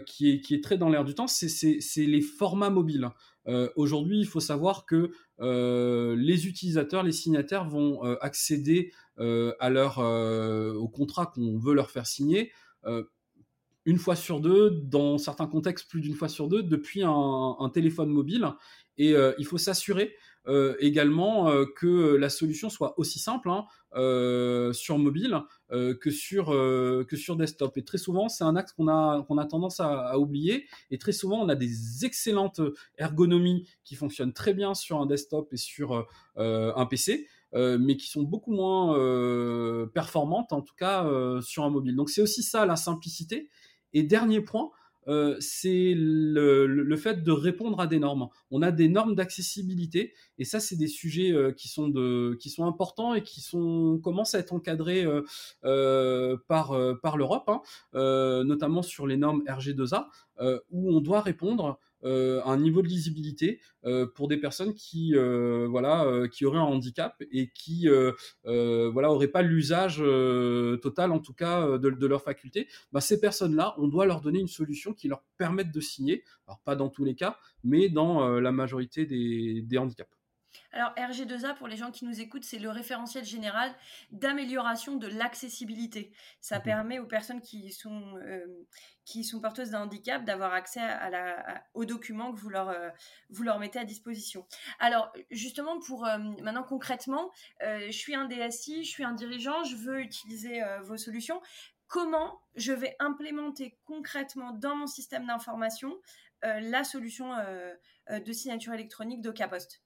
qui, 0.08 0.32
est, 0.32 0.42
qui, 0.42 0.56
est, 0.56 0.64
très 0.64 0.78
dans 0.78 0.90
l'air 0.90 1.06
du 1.06 1.14
temps, 1.14 1.28
c'est 1.28 1.78
les 1.98 2.22
formats 2.22 2.72
mobiles. 2.72 3.08
Euh, 3.48 3.70
aujourd'hui, 3.76 4.20
il 4.20 4.28
faut 4.28 4.40
savoir 4.40 4.86
que 4.86 5.12
euh, 5.40 6.16
les 6.16 6.48
utilisateurs, 6.48 7.04
les 7.04 7.12
signataires 7.12 7.68
vont 7.68 8.06
euh, 8.06 8.16
accéder 8.22 8.92
à 9.60 9.70
leur, 9.70 10.00
au 10.00 10.88
contrat 10.88 11.28
qu'on 11.28 11.60
veut 11.60 11.76
leur 11.76 11.92
faire 11.92 12.08
signer 12.08 12.52
une 13.86 13.98
fois 14.00 14.16
sur 14.16 14.40
deux, 14.40 14.72
dans 14.72 15.20
certains 15.20 15.46
contextes 15.46 15.88
plus 15.88 16.02
d'une 16.02 16.16
fois 16.16 16.28
sur 16.28 16.48
deux, 16.48 16.64
depuis 16.64 17.04
un, 17.04 17.70
téléphone 17.72 18.10
mobile. 18.10 18.48
Et 19.02 19.16
il 19.40 19.46
faut 19.46 19.58
s'assurer 19.58 20.16
également 20.80 21.52
que 21.76 22.16
la 22.16 22.30
solution 22.30 22.70
soit 22.70 22.94
aussi 23.00 23.18
simple 23.18 23.50
hein, 23.50 23.66
sur 24.74 25.00
mobile 25.00 25.42
que, 25.72 26.12
sur, 26.12 26.50
que 26.50 27.16
sur 27.16 27.36
desktop. 27.36 27.76
Et 27.78 27.84
très 27.84 27.98
souvent, 27.98 28.30
c'est 28.30 28.44
un 28.44 28.56
axe 28.56 28.74
qu'on 28.74 28.88
a, 28.88 29.24
qu'on 29.28 29.40
a 29.40 29.46
tendance 29.46 29.80
à, 29.80 30.20
oublier. 30.20 30.68
Et 30.92 31.00
très 31.00 31.14
souvent, 31.14 31.42
on 31.42 31.50
a 31.50 31.56
des 31.56 32.06
excellentes 32.06 32.62
ergonomies 33.00 33.68
qui 33.84 33.96
fonctionnent 33.96 34.34
très 34.34 34.54
bien 34.54 34.76
sur 34.76 35.02
un 35.02 35.08
desktop 35.08 35.52
et 35.52 35.58
sur 35.58 36.08
un 36.36 36.86
PC. 36.86 37.28
mais 37.56 37.98
qui 37.98 38.08
sont 38.08 38.22
beaucoup 38.22 38.54
moins 38.54 39.88
performantes, 39.96 40.54
en 40.54 40.62
tout 40.62 40.76
cas 40.78 41.10
sur 41.42 41.64
un 41.64 41.72
mobile. 41.72 41.96
Donc 41.96 42.12
c'est 42.12 42.22
aussi 42.22 42.44
ça 42.44 42.68
la 42.68 42.76
simplicité. 42.76 43.50
Et 43.94 44.04
dernier 44.04 44.42
point, 44.42 44.70
euh, 45.08 45.36
c'est 45.40 45.94
le, 45.96 46.96
fait 46.98 47.24
de 47.24 47.32
répondre 47.32 47.80
à 47.80 47.88
des 47.88 48.00
normes. 48.00 48.30
On 48.52 48.62
a 48.62 48.72
des 48.72 48.88
normes 48.88 49.16
d'accessibilité 49.16 50.14
et 50.38 50.46
ça, 50.46 50.60
c'est 50.60 50.76
des 50.76 50.88
sujets 50.88 51.32
euh, 51.32 51.52
qui, 51.52 51.68
sont 51.70 52.66
importants 52.66 53.14
et 53.14 53.24
qui 53.24 53.46
commencent 54.04 54.36
à 54.36 54.40
être 54.40 54.54
encadrés 54.54 55.06
euh, 55.66 56.38
par, 56.48 56.78
par 57.02 57.18
l'Europe, 57.18 57.50
hein, 57.50 57.62
notamment 58.44 58.82
sur 58.82 59.08
les 59.08 59.18
normes 59.18 59.44
RG2A, 59.48 60.08
où 60.72 60.96
on 60.96 61.02
doit 61.02 61.22
répondre 61.22 61.80
euh, 62.04 62.42
un 62.46 62.58
niveau 62.58 62.82
de 62.82 62.88
lisibilité 62.88 63.60
euh, 63.86 64.08
pour 64.08 64.28
des 64.28 64.38
personnes 64.38 64.74
qui 64.74 65.16
euh, 65.16 65.68
voilà 65.70 66.06
qui 66.32 66.46
auraient 66.46 66.60
un 66.60 66.64
handicap 66.64 67.22
et 67.32 67.50
qui 67.54 67.88
voilà 68.44 69.12
auraient 69.12 69.28
pas 69.28 69.42
l'usage 69.42 69.98
total 70.82 71.12
en 71.12 71.20
tout 71.20 71.34
cas 71.34 71.78
de, 71.78 72.08
leur 72.08 72.24
faculté. 72.24 72.68
Bah, 72.92 73.02
ces 73.02 73.20
personnes-là, 73.20 73.76
on 73.78 73.88
doit 73.88 74.06
leur 74.06 74.22
donner 74.22 74.40
une 74.40 74.48
solution 74.48 74.94
qui 74.94 75.08
leur 75.08 75.24
permette 75.38 75.72
de 75.72 75.82
signer. 75.82 76.24
Alors 76.48 76.60
pas 76.62 76.76
dans 76.76 76.90
tous 76.90 77.04
les 77.04 77.16
cas, 77.16 77.38
mais 77.64 77.90
dans 77.90 78.40
la 78.40 78.52
majorité 78.52 79.06
des 79.06 79.78
handicaps. 79.78 80.21
Alors 80.74 80.94
RG2A, 80.96 81.56
pour 81.56 81.68
les 81.68 81.76
gens 81.76 81.92
qui 81.92 82.06
nous 82.06 82.22
écoutent, 82.22 82.46
c'est 82.46 82.60
le 82.60 82.70
référentiel 82.70 83.26
général 83.26 83.74
d'amélioration 84.12 84.96
de 84.96 85.08
l'accessibilité. 85.08 86.14
Ça 86.40 86.58
mhm. 86.60 86.64
permet 86.64 87.00
aux 87.00 87.06
personnes 87.06 87.42
qui 87.42 87.72
sont, 87.72 88.18
euh, 88.18 88.46
qui 89.06 89.24
sont 89.24 89.42
porteuses 89.42 89.72
d'un 89.72 89.84
handicap 89.84 90.24
d'avoir 90.24 90.54
accès 90.54 90.80
à 90.80 91.10
la, 91.10 91.64
aux 91.74 91.86
documents 91.86 92.32
que 92.32 92.40
vous 92.40 92.50
leur, 92.50 92.70
euh, 92.70 92.90
vous 93.30 93.44
leur 93.44 93.60
mettez 93.60 93.80
à 93.80 93.86
disposition. 93.86 94.48
Alors 94.80 95.12
justement, 95.30 95.80
pour 95.80 96.06
euh, 96.06 96.18
maintenant 96.42 96.64
concrètement, 96.64 97.32
je 97.62 97.92
suis 97.92 98.16
un 98.16 98.26
DSI, 98.26 98.84
je 98.84 98.90
suis 98.90 99.04
un 99.04 99.14
dirigeant, 99.14 99.64
je 99.64 99.76
veux 99.76 100.00
utiliser 100.02 100.62
vos 100.84 100.98
solutions. 100.98 101.42
Comment 101.88 102.42
je 102.56 102.72
vais 102.72 102.96
implémenter 103.00 103.78
concrètement 103.84 104.54
dans 104.54 104.76
mon 104.76 104.88
système 104.88 105.28
d'information 105.28 105.94
la 106.42 106.84
solution 106.84 107.34
de 108.10 108.32
signature 108.32 108.74
électronique 108.74 109.22
d'Ocapost? 109.22 109.82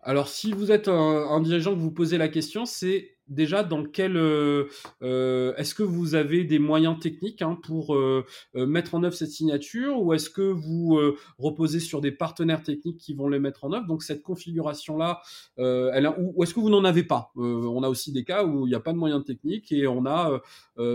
Alors, 0.00 0.28
si 0.28 0.52
vous 0.52 0.70
êtes 0.70 0.88
un, 0.88 1.40
dirigeant 1.40 1.74
que 1.74 1.80
vous 1.80 1.90
posez 1.90 2.16
la 2.16 2.28
question, 2.28 2.64
c'est 2.64 3.16
déjà 3.28 3.64
dans 3.64 3.84
quel 3.84 4.16
euh, 4.16 4.66
euh, 5.02 5.54
est-ce 5.56 5.74
que 5.74 5.82
vous 5.82 6.14
avez 6.14 6.44
des 6.44 6.58
moyens 6.58 6.98
techniques 7.00 7.42
hein, 7.42 7.58
pour 7.62 7.94
euh, 7.94 8.24
mettre 8.54 8.94
en 8.94 9.02
œuvre 9.02 9.16
cette 9.16 9.30
signature 9.30 10.00
ou 10.00 10.12
est-ce 10.12 10.30
que 10.30 10.42
vous 10.42 11.00
reposez 11.38 11.80
sur 11.80 12.00
des 12.00 12.12
partenaires 12.12 12.62
techniques 12.62 12.98
qui 12.98 13.14
vont 13.14 13.28
les 13.28 13.38
mettre 13.38 13.64
en 13.64 13.72
œuvre? 13.72 13.86
Donc 13.86 14.02
cette 14.02 14.22
configuration 14.22 14.96
là 14.96 15.20
elle 15.56 16.08
ou, 16.18 16.42
est-ce 16.44 16.54
que 16.54 16.60
vous 16.60 16.70
n'en 16.70 16.84
avez 16.84 17.02
pas? 17.02 17.32
On 17.34 17.82
a 17.82 17.88
aussi 17.88 18.12
des 18.12 18.24
cas 18.24 18.44
où 18.44 18.66
il 18.66 18.70
n'y 18.70 18.76
a 18.76 18.80
pas 18.80 18.92
de 18.92 18.98
moyens 18.98 19.24
techniques 19.24 19.72
et 19.72 19.86
on 19.86 20.06
a 20.06 20.40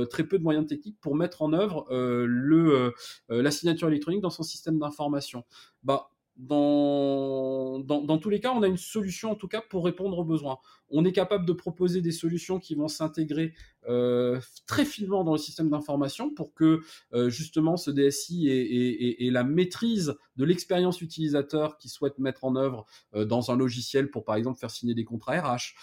très 0.10 0.24
peu 0.24 0.38
de 0.38 0.44
moyens 0.44 0.68
techniques 0.68 1.00
pour 1.02 1.16
mettre 1.16 1.42
en 1.42 1.54
œuvre 1.54 1.86
le 1.92 2.94
la 3.30 3.52
signature 3.52 3.88
électronique 3.88 4.22
dans 4.22 4.30
son 4.30 4.44
système 4.44 4.80
d'information. 4.80 5.44
Bah 5.84 6.11
dans, 6.38 8.18
tous 8.20 8.30
les 8.30 8.40
cas, 8.40 8.52
on 8.52 8.64
a 8.64 8.68
une 8.68 8.78
solution 8.78 9.32
en 9.32 9.36
tout 9.36 9.48
cas 9.48 9.62
pour 9.62 9.86
répondre 9.86 10.18
aux 10.18 10.26
besoins. 10.26 10.60
On 10.92 11.06
est 11.06 11.12
capable 11.12 11.46
de 11.46 11.54
proposer 11.54 12.02
des 12.02 12.12
solutions 12.12 12.60
qui 12.60 12.76
vont 12.76 12.88
s'intégrer 12.88 13.54
euh, 13.88 14.40
très 14.68 14.86
finement 14.86 15.24
dans 15.24 15.32
le 15.32 15.40
système 15.40 15.70
d'information 15.70 16.30
pour 16.30 16.54
que 16.54 16.82
euh, 17.14 17.30
justement 17.30 17.78
ce 17.78 17.90
DSI 17.90 18.48
ait, 18.48 19.32
la 19.32 19.44
maîtrise 19.44 20.16
de 20.36 20.46
l'expérience 20.46 21.02
utilisateur 21.02 21.78
qu'il 21.78 21.90
souhaite 21.90 22.20
mettre 22.20 22.44
en 22.44 22.56
œuvre 22.56 22.86
euh, 23.16 23.26
dans 23.26 23.50
un 23.50 23.56
logiciel 23.56 24.12
pour 24.12 24.24
par 24.24 24.36
exemple 24.36 24.60
faire 24.60 24.70
signer 24.70 24.94
des 24.94 25.04
contrats 25.04 25.42
RH, 25.42 25.74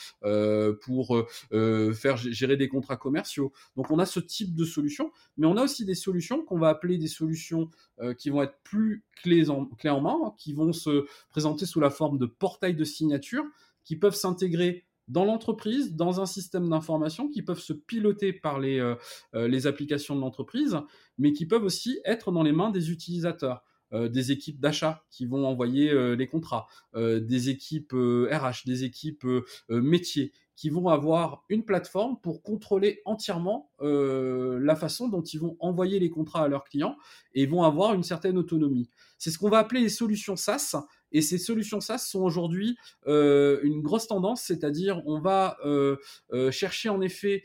pour 0.82 1.26
faire 1.50 2.16
gérer 2.16 2.56
des 2.56 2.68
contrats 2.68 2.96
commerciaux. 2.96 3.52
Donc 3.76 3.90
on 3.90 3.98
a 3.98 4.06
ce 4.06 4.20
type 4.20 4.54
de 4.54 4.64
solution, 4.64 5.10
mais 5.36 5.46
on 5.46 5.56
a 5.56 5.64
aussi 5.64 5.84
des 5.84 5.94
solutions 5.94 6.44
qu'on 6.44 6.58
va 6.58 6.68
appeler 6.68 6.98
des 6.98 7.08
solutions 7.08 7.70
qui 8.18 8.30
vont 8.30 8.42
être 8.42 8.58
plus 8.62 9.04
clés 9.22 9.50
en, 9.50 9.64
clés 9.66 9.90
en 9.90 10.00
main, 10.00 10.34
qui 10.38 10.52
vont 10.52 10.72
se 10.72 11.06
présenter 11.30 11.66
sous 11.66 11.80
la 11.80 11.90
forme 11.90 12.18
de 12.18 12.26
portails 12.26 12.76
de 12.76 12.84
signature, 12.84 13.44
qui 13.84 13.96
peuvent 13.96 14.14
s'intégrer 14.14 14.84
dans 15.08 15.24
l'entreprise, 15.24 15.96
dans 15.96 16.20
un 16.20 16.26
système 16.26 16.68
d'information 16.68 17.28
qui 17.28 17.42
peuvent 17.42 17.60
se 17.60 17.72
piloter 17.72 18.32
par 18.32 18.58
les, 18.58 18.78
euh, 18.78 18.94
euh, 19.34 19.48
les 19.48 19.66
applications 19.66 20.14
de 20.14 20.20
l'entreprise, 20.20 20.78
mais 21.16 21.32
qui 21.32 21.46
peuvent 21.46 21.64
aussi 21.64 22.00
être 22.04 22.30
dans 22.30 22.42
les 22.42 22.52
mains 22.52 22.70
des 22.70 22.90
utilisateurs. 22.90 23.64
Euh, 23.94 24.10
des 24.10 24.32
équipes 24.32 24.60
d'achat 24.60 25.02
qui 25.10 25.24
vont 25.24 25.46
envoyer 25.46 25.94
les 26.14 26.26
contrats, 26.26 26.66
des 26.94 27.48
équipes 27.48 27.94
RH, 27.94 28.66
des 28.66 28.84
équipes 28.84 29.26
métiers 29.70 30.32
qui 30.56 30.68
vont 30.68 30.88
avoir 30.88 31.44
une 31.48 31.64
plateforme 31.64 32.20
pour 32.20 32.42
contrôler 32.42 33.00
entièrement 33.06 33.70
la 33.80 34.76
façon 34.76 35.08
dont 35.08 35.22
ils 35.22 35.40
vont 35.40 35.56
envoyer 35.58 35.98
les 36.00 36.10
contrats 36.10 36.44
à 36.44 36.48
leurs 36.48 36.64
clients 36.64 36.98
et 37.32 37.46
vont 37.46 37.62
avoir 37.62 37.94
une 37.94 38.02
certaine 38.02 38.36
autonomie. 38.36 38.90
C'est 39.16 39.30
ce 39.30 39.38
qu'on 39.38 39.48
va 39.48 39.58
appeler 39.58 39.80
les 39.80 39.88
solutions 39.88 40.36
SaaS. 40.36 40.86
Et 41.12 41.22
ces 41.22 41.38
solutions 41.38 41.80
SaaS 41.80 41.98
sont 41.98 42.20
aujourd'hui 42.20 42.76
euh, 43.06 43.60
une 43.62 43.82
grosse 43.82 44.06
tendance, 44.06 44.42
c'est-à-dire 44.42 45.02
on 45.06 45.20
va 45.20 45.56
euh, 45.64 45.96
euh, 46.32 46.50
chercher 46.50 46.88
en 46.88 47.00
effet 47.00 47.42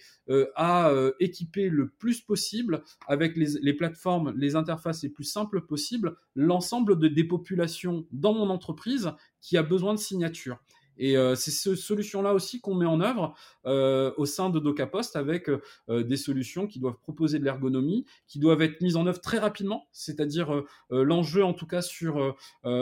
à 0.56 0.92
équiper 1.20 1.68
le 1.68 1.90
plus 1.90 2.22
possible 2.22 2.84
avec 3.08 3.36
les, 3.36 3.60
les, 3.62 3.74
plateformes, 3.74 4.34
les 4.38 4.56
interfaces 4.56 5.04
les 5.04 5.10
plus 5.10 5.26
simples 5.26 5.62
possibles, 5.66 6.16
l'ensemble 6.36 6.98
de, 6.98 7.10
des 7.10 7.26
populations 7.26 8.08
dans 8.14 8.34
mon 8.34 8.50
entreprise 8.50 9.12
qui 9.42 9.58
a 9.58 9.64
besoin 9.64 9.94
de 9.94 10.00
signatures. 10.00 10.60
Et 10.98 11.18
euh, 11.18 11.36
c'est 11.36 11.52
cette 11.52 11.76
solution-là 11.76 12.34
aussi 12.34 12.62
qu'on 12.62 12.76
met 12.76 12.86
en 12.86 13.02
œuvre 13.02 13.36
euh, 13.66 14.12
au 14.18 14.26
sein 14.26 14.50
de 14.50 14.60
DocaPost 14.60 15.16
avec 15.16 15.50
euh, 15.50 16.04
des 16.04 16.18
solutions 16.18 16.68
qui 16.68 16.80
doivent 16.80 17.00
proposer 17.02 17.40
de 17.40 17.44
l'ergonomie, 17.44 18.06
qui 18.28 18.40
doivent 18.40 18.62
être 18.62 18.82
mises 18.82 18.96
en 18.96 19.08
œuvre 19.08 19.22
très 19.22 19.40
rapidement. 19.40 19.88
C'est-à-dire 19.92 20.64
l'enjeu, 20.90 21.44
en 21.44 21.54
tout 21.54 21.66
cas 21.66 21.82
sur 21.82 22.36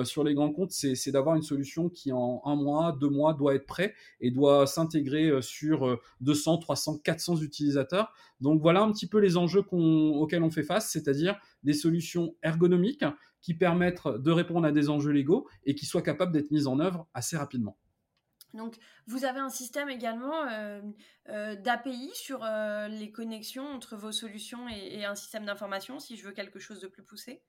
sur 0.03 0.23
les 0.23 0.33
grands 0.33 0.51
comptes, 0.51 0.71
c'est 0.71 1.11
d'avoir 1.11 1.35
une 1.35 1.41
solution 1.41 1.89
qui 1.89 2.11
en 2.11 2.41
un 2.45 2.55
mois, 2.55 2.97
deux 2.99 3.09
mois 3.09 3.33
doit 3.33 3.55
être 3.55 3.65
prêt 3.65 3.93
et 4.19 4.31
doit 4.31 4.67
s'intégrer 4.67 5.41
sur 5.41 5.99
200, 6.21 6.57
300, 6.59 6.99
400 7.03 7.41
utilisateurs. 7.41 8.13
Donc 8.39 8.61
voilà 8.61 8.81
un 8.81 8.91
petit 8.91 9.07
peu 9.07 9.19
les 9.19 9.37
enjeux 9.37 9.63
auxquels 9.71 10.43
on 10.43 10.51
fait 10.51 10.63
face, 10.63 10.89
c'est-à-dire 10.89 11.39
des 11.63 11.73
solutions 11.73 12.35
ergonomiques 12.43 13.05
qui 13.41 13.53
permettent 13.53 14.07
de 14.07 14.31
répondre 14.31 14.67
à 14.67 14.71
des 14.71 14.89
enjeux 14.89 15.11
légaux 15.11 15.47
et 15.65 15.75
qui 15.75 15.85
soient 15.85 16.01
capables 16.01 16.31
d'être 16.31 16.51
mises 16.51 16.67
en 16.67 16.79
œuvre 16.79 17.07
assez 17.13 17.37
rapidement. 17.37 17.77
Donc, 18.53 18.75
vous 19.07 19.25
avez 19.25 19.39
un 19.39 19.49
système 19.49 19.89
également 19.89 20.45
euh, 20.49 20.81
euh, 21.29 21.55
d'API 21.55 22.11
sur 22.13 22.43
euh, 22.43 22.87
les 22.87 23.11
connexions 23.11 23.65
entre 23.65 23.95
vos 23.95 24.11
solutions 24.11 24.67
et, 24.69 25.05
un 25.05 25.15
système 25.15 25.45
d'information, 25.45 25.99
si 25.99 26.17
je 26.17 26.25
veux 26.25 26.31
quelque 26.31 26.59
chose 26.59 26.79
de 26.79 26.87
plus 26.87 27.03
poussé? 27.03 27.41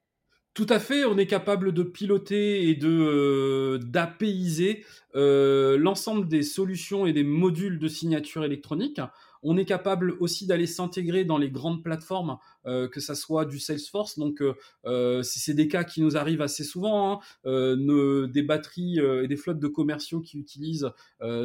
Tout 0.54 0.66
à 0.68 0.78
fait, 0.78 1.04
on 1.04 1.16
est 1.16 1.26
capable 1.26 1.72
de 1.72 1.82
piloter 1.82 2.68
et 2.68 2.74
de 2.74 3.80
d'APIser 3.82 4.84
l'ensemble 5.14 6.28
des 6.28 6.42
solutions 6.42 7.06
et 7.06 7.14
des 7.14 7.24
modules 7.24 7.78
de 7.78 7.88
signature 7.88 8.44
électronique. 8.44 9.00
On 9.42 9.56
est 9.56 9.64
capable 9.64 10.16
aussi 10.20 10.46
d'aller 10.46 10.66
s'intégrer 10.66 11.24
dans 11.24 11.38
les 11.38 11.50
grandes 11.50 11.82
plateformes, 11.82 12.38
euh, 12.66 12.88
que 12.88 13.00
ça 13.00 13.14
soit 13.14 13.44
du 13.44 13.58
Salesforce. 13.58 14.18
Donc, 14.18 14.40
euh, 14.40 14.54
euh 14.84 15.22
c'est 15.22 15.54
des 15.54 15.68
cas 15.68 15.84
qui 15.84 16.00
nous 16.00 16.16
arrivent 16.16 16.42
assez 16.42 16.64
souvent. 16.64 17.12
Hein, 17.12 17.20
euh, 17.46 18.26
des 18.28 18.42
batteries 18.42 18.98
et 18.98 19.26
des 19.26 19.36
flottes 19.36 19.58
de 19.58 19.68
commerciaux 19.68 20.20
qui 20.20 20.38
utilisent 20.38 20.90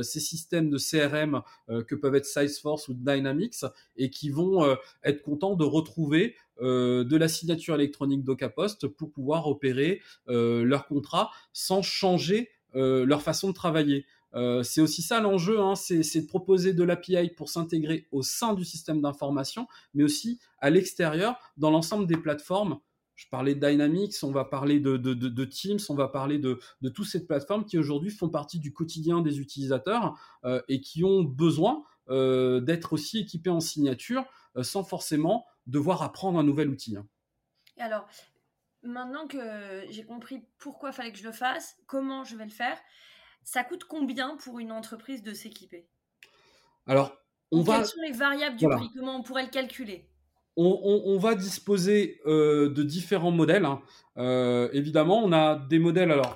ces 0.01 0.19
systèmes 0.19 0.69
de 0.69 0.77
CRM 0.77 1.41
que 1.87 1.95
peuvent 1.95 2.15
être 2.15 2.25
Salesforce 2.25 2.87
ou 2.87 2.93
Dynamics 2.93 3.65
et 3.95 4.09
qui 4.09 4.29
vont 4.29 4.65
être 5.03 5.21
contents 5.21 5.55
de 5.55 5.63
retrouver 5.63 6.35
de 6.59 7.17
la 7.17 7.27
signature 7.27 7.75
électronique 7.75 8.23
d'Ocapost 8.23 8.87
pour 8.87 9.11
pouvoir 9.11 9.47
opérer 9.47 10.01
leur 10.27 10.87
contrat 10.87 11.31
sans 11.53 11.81
changer 11.81 12.49
leur 12.73 13.21
façon 13.21 13.49
de 13.49 13.53
travailler. 13.53 14.05
Euh, 14.33 14.63
c'est 14.63 14.81
aussi 14.81 15.01
ça 15.01 15.19
l'enjeu, 15.19 15.59
hein, 15.59 15.75
c'est 15.75 16.21
de 16.21 16.27
proposer 16.27 16.73
de 16.73 16.83
l'API 16.83 17.29
pour 17.35 17.49
s'intégrer 17.49 18.07
au 18.11 18.21
sein 18.21 18.53
du 18.53 18.65
système 18.65 19.01
d'information, 19.01 19.67
mais 19.93 20.03
aussi 20.03 20.39
à 20.59 20.69
l'extérieur, 20.69 21.39
dans 21.57 21.71
l'ensemble 21.71 22.07
des 22.07 22.17
plateformes. 22.17 22.79
Je 23.15 23.27
parlais 23.29 23.55
de 23.55 23.67
Dynamics, 23.67 24.13
on 24.21 24.31
va 24.31 24.45
parler 24.45 24.79
de, 24.79 25.45
Teams, 25.45 25.79
on 25.89 25.95
va 25.95 26.07
parler 26.07 26.37
de, 26.37 26.59
toutes 26.93 27.07
ces 27.07 27.25
plateformes 27.25 27.65
qui 27.65 27.79
aujourd'hui 27.79 28.11
font 28.11 28.29
partie 28.29 28.59
du 28.59 28.73
quotidien 28.73 29.21
des 29.21 29.39
utilisateurs 29.39 30.19
euh, 30.43 30.61
et 30.67 30.81
qui 30.81 31.03
ont 31.03 31.23
besoin 31.23 31.83
euh, 32.09 32.59
d'être 32.59 32.93
aussi 32.93 33.19
équipés 33.19 33.49
en 33.49 33.59
signature 33.59 34.23
sans 34.61 34.83
forcément 34.83 35.45
devoir 35.67 36.01
apprendre 36.01 36.39
un 36.39 36.43
nouvel 36.43 36.69
outil. 36.69 36.95
Hein. 36.95 37.07
Alors, 37.77 38.07
maintenant 38.83 39.27
que 39.27 39.83
j'ai 39.89 40.03
compris 40.03 40.43
pourquoi 40.57 40.91
fallait 40.91 41.11
que 41.11 41.19
je 41.19 41.23
le 41.23 41.31
fasse, 41.31 41.77
comment 41.85 42.23
je 42.23 42.35
vais 42.35 42.45
le 42.45 42.51
faire, 42.51 42.77
ça 43.47 43.63
coûte 43.63 43.85
combien 43.85 44.35
pour 44.35 44.59
une 44.59 44.73
entreprise 44.73 45.23
de 45.23 45.33
s'équiper? 45.33 45.87
Alors, 46.85 47.17
on 47.53 47.61
va. 47.61 47.77
Quelles 47.77 47.85
sont 47.85 48.01
les 48.01 48.11
variables 48.11 48.57
du 48.57 48.67
prix? 48.67 48.89
Comment 48.93 49.15
on 49.15 49.23
pourrait 49.23 49.43
le 49.43 49.49
calculer? 49.49 50.09
On, 50.57 51.17
va 51.17 51.33
disposer 51.33 52.19
euh, 52.25 52.69
de 52.69 52.83
différents 52.83 53.31
modèles. 53.31 53.63
Hein. 53.63 53.81
Euh, 54.17 54.69
évidemment, 54.73 55.23
on 55.23 55.31
a 55.31 55.55
des 55.55 55.79
modèles. 55.79 56.11
Alors, 56.11 56.35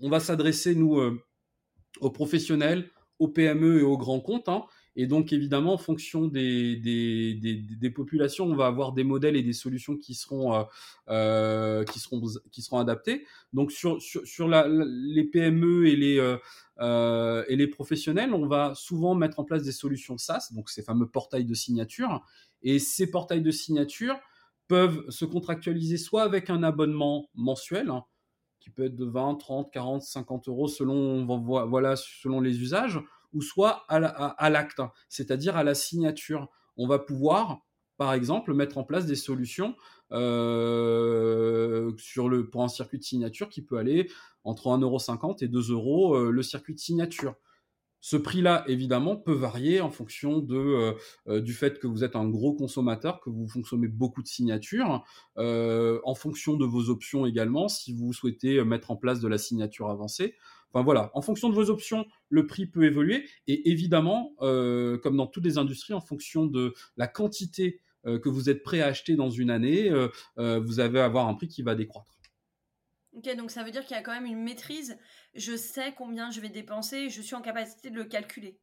on 0.00 0.08
va 0.08 0.20
s'adresser, 0.20 0.76
nous, 0.76 1.00
euh, 1.00 1.20
aux 2.00 2.10
professionnels, 2.10 2.90
aux 3.18 3.28
PME 3.28 3.80
et 3.80 3.82
aux 3.82 3.98
grands 3.98 4.20
comptes. 4.20 4.48
Hein. 4.48 4.64
Et 4.94 5.06
donc, 5.06 5.32
évidemment, 5.32 5.74
en 5.74 5.78
fonction 5.78 6.26
des, 6.26 7.92
populations, 7.94 8.44
on 8.44 8.54
va 8.54 8.66
avoir 8.66 8.92
des 8.92 9.04
modèles 9.04 9.36
et 9.36 9.42
des 9.42 9.52
solutions 9.52 9.96
qui 9.96 10.14
seront, 10.14 10.54
euh, 10.54 10.62
euh, 11.08 11.84
qui 11.84 11.98
seront, 11.98 12.20
qui 12.50 12.62
seront 12.62 12.78
adaptés. 12.78 13.26
Donc, 13.52 13.72
sur, 13.72 14.02
sur, 14.02 14.48
la, 14.48 14.68
les 14.68 15.24
PME 15.24 15.86
et 15.86 15.96
les, 15.96 16.36
euh, 16.80 17.44
et 17.48 17.56
les 17.56 17.66
professionnels, 17.66 18.34
on 18.34 18.46
va 18.46 18.74
souvent 18.74 19.14
mettre 19.14 19.40
en 19.40 19.44
place 19.44 19.62
des 19.62 19.72
solutions 19.72 20.18
SaaS, 20.18 20.50
donc 20.52 20.68
ces 20.68 20.82
fameux 20.82 21.06
portails 21.06 21.46
de 21.46 21.54
signature. 21.54 22.22
Et 22.62 22.78
ces 22.78 23.10
portails 23.10 23.42
de 23.42 23.50
signature 23.50 24.18
peuvent 24.68 25.08
se 25.08 25.24
contractualiser 25.24 25.96
soit 25.96 26.22
avec 26.22 26.50
un 26.50 26.62
abonnement 26.62 27.30
mensuel, 27.34 27.88
hein, 27.88 28.04
qui 28.60 28.70
peut 28.70 28.84
être 28.84 28.96
de 28.96 29.04
20, 29.04 29.36
30, 29.36 29.72
40, 29.72 30.02
50 30.02 30.48
euros 30.48 30.68
selon, 30.68 31.24
voilà, 31.26 31.96
selon 31.96 32.40
les 32.40 32.60
usages, 32.60 33.00
ou 33.32 33.42
soit 33.42 33.84
à 33.88 34.50
l'acte, 34.50 34.82
c'est-à-dire 35.08 35.56
à 35.56 35.64
la 35.64 35.74
signature. 35.74 36.48
On 36.76 36.86
va 36.86 36.98
pouvoir, 36.98 37.60
par 37.96 38.12
exemple, 38.14 38.54
mettre 38.54 38.78
en 38.78 38.84
place 38.84 39.06
des 39.06 39.16
solutions 39.16 39.74
euh, 40.12 41.92
sur 41.96 42.28
le, 42.28 42.48
pour 42.48 42.62
un 42.62 42.68
circuit 42.68 42.98
de 42.98 43.04
signature 43.04 43.48
qui 43.48 43.62
peut 43.62 43.78
aller 43.78 44.10
entre 44.44 44.68
1,50€ 44.68 45.42
et 45.42 45.48
2 45.48 45.72
euros 45.72 46.14
euh, 46.14 46.30
le 46.30 46.42
circuit 46.42 46.74
de 46.74 46.80
signature. 46.80 47.34
Ce 48.04 48.16
prix-là, 48.16 48.64
évidemment, 48.66 49.16
peut 49.16 49.32
varier 49.32 49.80
en 49.80 49.90
fonction 49.90 50.40
de, 50.40 50.96
euh, 51.28 51.40
du 51.40 51.54
fait 51.54 51.78
que 51.78 51.86
vous 51.86 52.02
êtes 52.02 52.16
un 52.16 52.28
gros 52.28 52.52
consommateur, 52.52 53.20
que 53.20 53.30
vous 53.30 53.46
consommez 53.46 53.86
beaucoup 53.86 54.22
de 54.22 54.26
signatures, 54.26 55.04
en 55.36 56.14
fonction 56.16 56.56
de 56.56 56.64
vos 56.64 56.90
options 56.90 57.26
également, 57.26 57.68
si 57.68 57.94
vous 57.94 58.12
souhaitez 58.12 58.64
mettre 58.64 58.90
en 58.90 58.96
place 58.96 59.20
de 59.20 59.28
la 59.28 59.38
signature 59.38 59.88
avancée. 59.88 60.34
Enfin 60.72 60.84
voilà, 60.84 61.10
en 61.14 61.20
fonction 61.20 61.50
de 61.50 61.54
vos 61.54 61.68
options, 61.68 62.06
le 62.28 62.46
prix 62.46 62.66
peut 62.66 62.84
évoluer. 62.84 63.28
Et 63.46 63.70
évidemment, 63.70 64.34
euh, 64.40 64.98
comme 64.98 65.16
dans 65.16 65.26
toutes 65.26 65.44
les 65.44 65.58
industries, 65.58 65.92
en 65.92 66.00
fonction 66.00 66.46
de 66.46 66.74
la 66.96 67.06
quantité 67.06 67.80
euh, 68.06 68.18
que 68.18 68.28
vous 68.28 68.48
êtes 68.48 68.62
prêt 68.62 68.80
à 68.80 68.86
acheter 68.86 69.14
dans 69.14 69.30
une 69.30 69.50
année, 69.50 69.90
euh, 69.90 70.60
vous 70.60 70.80
allez 70.80 70.98
avoir 70.98 71.28
un 71.28 71.34
prix 71.34 71.48
qui 71.48 71.62
va 71.62 71.74
décroître. 71.74 72.10
Ok, 73.14 73.36
donc 73.36 73.50
ça 73.50 73.62
veut 73.62 73.70
dire 73.70 73.84
qu'il 73.84 73.94
y 73.94 74.00
a 74.00 74.02
quand 74.02 74.12
même 74.12 74.24
une 74.24 74.42
maîtrise. 74.42 74.96
Je 75.34 75.54
sais 75.54 75.92
combien 75.96 76.30
je 76.30 76.40
vais 76.40 76.48
dépenser, 76.48 77.10
je 77.10 77.20
suis 77.20 77.34
en 77.34 77.42
capacité 77.42 77.90
de 77.90 77.96
le 77.96 78.04
calculer. 78.04 78.58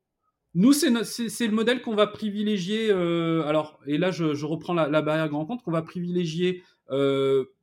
nous, 0.55 0.73
c'est 0.73 0.89
le 0.89 1.51
modèle 1.51 1.83
qu'on 1.83 1.93
va 1.93 2.07
privilégier. 2.07 2.89
Alors, 2.89 3.79
et 3.85 3.99
là, 3.99 4.09
je, 4.09 4.33
je 4.33 4.45
reprends 4.47 4.73
la, 4.73 4.87
la, 4.87 5.03
barrière 5.03 5.29
grand 5.29 5.45
compte 5.45 5.61
qu'on 5.61 5.71
va 5.71 5.83
privilégier 5.83 6.63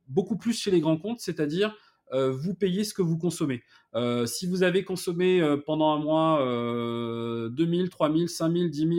beaucoup 0.07 0.37
plus 0.37 0.57
chez 0.57 0.71
les 0.71 0.79
grands 0.79 0.97
comptes, 0.97 1.19
c'est-à-dire 1.19 1.75
vous 2.13 2.53
payez 2.53 2.83
ce 2.83 2.93
que 2.93 3.01
vous 3.01 3.17
consommez. 3.17 3.61
Euh, 3.95 4.25
si 4.25 4.45
vous 4.45 4.63
avez 4.63 4.83
consommé 4.83 5.41
euh, 5.41 5.57
pendant 5.57 5.91
un 5.91 5.99
mois 5.99 6.39
2000, 7.49 7.89
3000, 7.89 8.29
5000, 8.29 8.69
10 8.69 8.79
000 8.79 8.91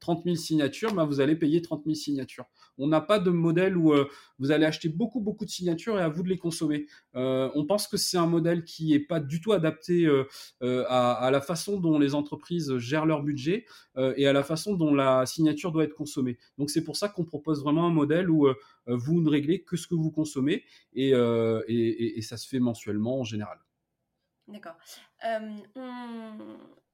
30 0.00 0.22
000 0.24 0.36
signatures, 0.36 0.94
bah, 0.94 1.04
vous 1.04 1.20
allez 1.20 1.34
payer 1.34 1.60
30 1.60 1.82
000 1.84 1.94
signatures. 1.94 2.46
On 2.78 2.86
n'a 2.86 3.00
pas 3.00 3.18
de 3.18 3.30
modèle 3.30 3.76
où 3.76 3.92
euh, 3.92 4.08
vous 4.38 4.50
allez 4.50 4.64
acheter 4.64 4.88
beaucoup, 4.88 5.20
beaucoup 5.20 5.44
de 5.44 5.50
signatures 5.50 5.98
et 5.98 6.02
à 6.02 6.08
vous 6.08 6.22
de 6.22 6.28
les 6.28 6.38
consommer. 6.38 6.86
Euh, 7.16 7.50
on 7.54 7.66
pense 7.66 7.88
que 7.88 7.96
c'est 7.96 8.16
un 8.16 8.26
modèle 8.26 8.64
qui 8.64 8.92
n'est 8.92 9.00
pas 9.00 9.20
du 9.20 9.40
tout 9.40 9.52
adapté 9.52 10.06
euh, 10.06 10.84
à, 10.88 11.28
la 11.30 11.40
façon 11.40 11.80
dont 11.80 11.98
les 11.98 12.14
entreprises 12.14 12.76
gèrent 12.78 13.06
leur 13.06 13.22
budget 13.22 13.66
et 14.16 14.26
à 14.26 14.32
la 14.32 14.42
façon 14.42 14.74
dont 14.74 14.94
la 14.94 15.26
signature 15.26 15.72
doit 15.72 15.84
être 15.84 15.94
consommée. 15.94 16.38
Donc 16.56 16.70
c'est 16.70 16.84
pour 16.84 16.96
ça 16.96 17.08
qu'on 17.08 17.24
propose 17.24 17.62
vraiment 17.62 17.86
un 17.86 17.92
modèle 17.92 18.30
où 18.30 18.48
vous 18.86 19.20
ne 19.20 19.28
réglez 19.28 19.62
que 19.62 19.76
ce 19.76 19.86
que 19.86 19.94
vous 19.94 20.10
consommez 20.10 20.64
et, 20.94 21.12
ça 22.22 22.36
se 22.36 22.48
fait 22.48 22.60
mensuellement 22.60 23.20
en 23.20 23.24
général. 23.24 23.58
D'accord. 24.46 24.76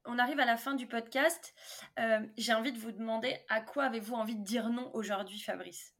On 0.07 0.19
arrive 0.19 0.39
à 0.41 0.47
la 0.47 0.57
fin 0.57 0.75
du 0.75 0.87
podcast. 0.87 1.55
Euh, 1.99 2.21
j'ai 2.37 2.53
envie 2.53 2.73
de 2.73 2.79
vous 2.79 2.93
demander 2.93 3.35
à 3.49 3.61
quoi 3.61 3.85
avez-vous 3.85 4.15
envie 4.15 4.37
de 4.37 4.45
dire 4.45 4.69
non 4.71 4.91
aujourd'hui, 4.95 5.39
Fabrice? 5.39 5.95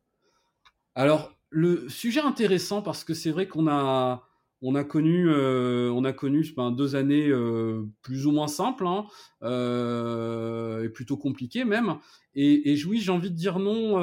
Alors, 0.95 1.35
le 1.51 1.89
sujet 1.89 2.21
intéressant 2.21 2.83
parce 2.83 3.05
que 3.05 3.15
c'est 3.15 3.31
vrai 3.31 3.49
qu'on 3.49 3.67
a, 3.69 4.23
on 4.63 4.75
a 4.75 4.85
connu, 4.85 5.29
euh, 5.29 5.91
on 5.93 6.05
a 6.05 6.13
connu 6.13 6.47
ben, 6.57 6.71
deux 6.71 6.95
années 6.97 7.29
euh, 7.29 7.85
plus 8.03 8.27
ou 8.27 8.33
moins 8.33 8.49
simples 8.49 8.87
hein, 8.87 9.07
et 9.43 10.89
plutôt 10.91 11.17
compliquées 11.17 11.65
même. 11.65 11.97
Et, 12.37 12.77
oui, 12.87 13.01
j'ai 13.01 13.13
envie 13.13 13.31
de 13.31 13.37
dire 13.37 13.59
non 13.59 13.95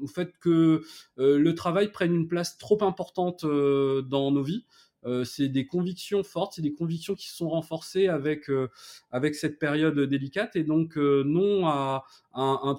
au 0.00 0.06
fait 0.06 0.32
que 0.40 0.82
le 1.16 1.54
travail 1.54 1.92
prenne 1.92 2.14
une 2.14 2.28
place 2.28 2.58
trop 2.58 2.82
importante 2.82 3.44
dans 3.44 4.30
nos 4.30 4.42
vies. 4.42 4.64
Euh, 5.04 5.24
c'est 5.24 5.48
des 5.48 5.66
convictions 5.66 6.22
fortes, 6.24 6.54
c'est 6.54 6.62
des 6.62 6.74
convictions 6.74 7.14
qui 7.14 7.28
se 7.28 7.36
sont 7.36 7.48
renforcées 7.48 8.08
avec 8.08 8.50
euh, 8.50 8.68
avec 9.10 9.34
cette 9.34 9.58
période 9.58 9.98
délicate 9.98 10.56
et 10.56 10.64
donc 10.64 10.98
euh, 10.98 11.22
non 11.24 11.66
à 11.66 12.04
un, 12.34 12.76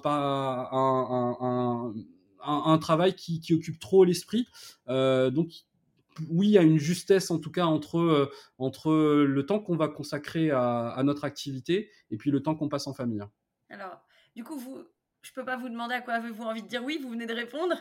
travail 2.78 3.14
qui, 3.14 3.40
occupe 3.54 3.78
trop 3.78 4.04
l'esprit. 4.04 4.46
donc 4.86 5.50
oui, 6.28 6.58
a 6.58 6.62
une 6.62 6.78
justesse 6.78 7.30
en 7.30 7.38
tout 7.38 7.50
cas 7.50 7.64
entre, 7.64 8.30
entre 8.58 8.92
le 8.92 9.46
temps 9.46 9.60
qu'on 9.60 9.76
va 9.76 9.88
consacrer 9.88 10.50
à, 10.50 10.88
à, 10.88 11.02
notre 11.02 11.24
activité 11.24 11.90
et 12.10 12.16
puis 12.16 12.30
le 12.30 12.42
temps 12.42 12.54
qu'on 12.54 12.68
passe 12.68 12.86
en 12.86 12.92
famille. 12.92 13.22
Alors, 13.70 14.02
du 14.34 14.44
coup, 14.44 14.58
vous, 14.58 14.82
je 15.22 15.32
peux 15.32 15.44
pas 15.44 15.56
vous 15.56 15.68
demander 15.68 15.94
à 15.94 16.00
quoi 16.00 16.14
avez-vous 16.14 16.42
envie 16.42 16.62
de 16.62 16.68
dire 16.68 16.82
oui, 16.84 16.98
vous 17.02 17.10
venez 17.10 17.26
de 17.26 17.34
répondre. 17.34 17.74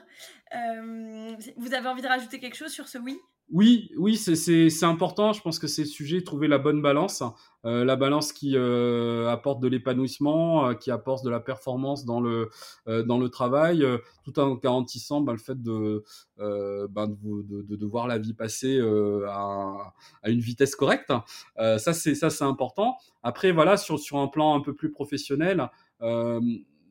vous 1.58 1.74
avez 1.74 1.88
envie 1.88 2.02
de 2.02 2.08
rajouter 2.08 2.40
quelque 2.40 2.56
chose 2.56 2.72
sur 2.72 2.88
ce 2.88 2.98
oui? 2.98 3.20
Oui, 3.52 3.90
oui, 3.98 4.16
c'est 4.16 4.84
important. 4.84 5.34
Je 5.34 5.42
pense 5.42 5.58
que 5.58 5.66
c'est 5.66 5.82
le 5.82 5.88
sujet, 5.88 6.22
trouver 6.22 6.48
la 6.48 6.60
bonne 6.60 6.84
balance, 6.84 7.24
euh, 7.66 7.84
la 7.84 7.96
balance 7.96 8.32
qui 8.32 8.56
euh, 8.56 9.28
apporte 9.28 9.60
de 9.60 9.68
l'épanouissement, 9.68 10.68
euh, 10.68 10.74
qui 10.76 10.92
apporte 10.92 11.26
de 11.26 11.32
la 11.32 11.40
performance 11.40 12.06
dans 12.06 12.22
le 12.22 12.50
dans 12.86 13.18
le 13.18 13.30
travail, 13.30 13.84
tout 14.24 14.40
en 14.40 14.54
garantissant 14.56 15.22
bah, 15.22 15.32
le 15.32 15.40
fait 15.40 15.62
de, 15.62 16.04
bah, 16.38 17.08
de, 17.08 17.62
de, 17.64 17.76
de, 17.76 17.86
voir 17.88 18.08
la 18.08 18.20
vie 18.20 18.34
passer 18.34 18.80
à, 19.28 19.94
à, 20.22 20.30
une 20.30 20.40
vitesse 20.40 20.76
correcte. 20.76 21.12
ça 21.58 21.94
c'est 21.94 22.14
ça 22.14 22.30
c'est 22.30 22.46
important. 22.46 22.98
Après 23.24 23.52
voilà 23.52 23.78
sur 23.78 24.00
sur 24.00 24.18
un 24.18 24.28
plan 24.28 24.56
un 24.56 24.62
peu 24.62 24.76
plus 24.76 24.92
professionnel 24.92 25.70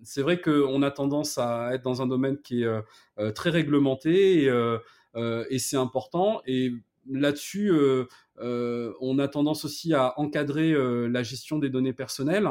c'est 0.05 0.23
vrai 0.23 0.41
qu'on 0.41 0.83
a 0.83 0.91
tendance 0.93 1.39
à 1.39 1.75
être 1.75 1.83
dans 1.83 2.03
un 2.03 2.07
domaine 2.07 2.39
qui 2.39 2.63
est 2.63 3.33
très 3.35 3.51
réglementé 3.51 4.45
et, 4.45 4.49
euh, 4.49 4.79
et 5.17 5.59
c'est 5.59 5.77
important. 5.77 6.43
Et 6.47 6.73
là-dessus, 7.09 7.73
euh, 8.41 8.49
euh, 8.49 8.93
on 9.01 9.19
a 9.19 9.29
tendance 9.29 9.65
aussi 9.65 9.95
à 9.95 10.19
encadrer 10.19 10.73
la 11.09 11.23
gestion 11.23 11.59
des 11.59 11.71
données 11.71 11.93
personnelles, 11.93 12.49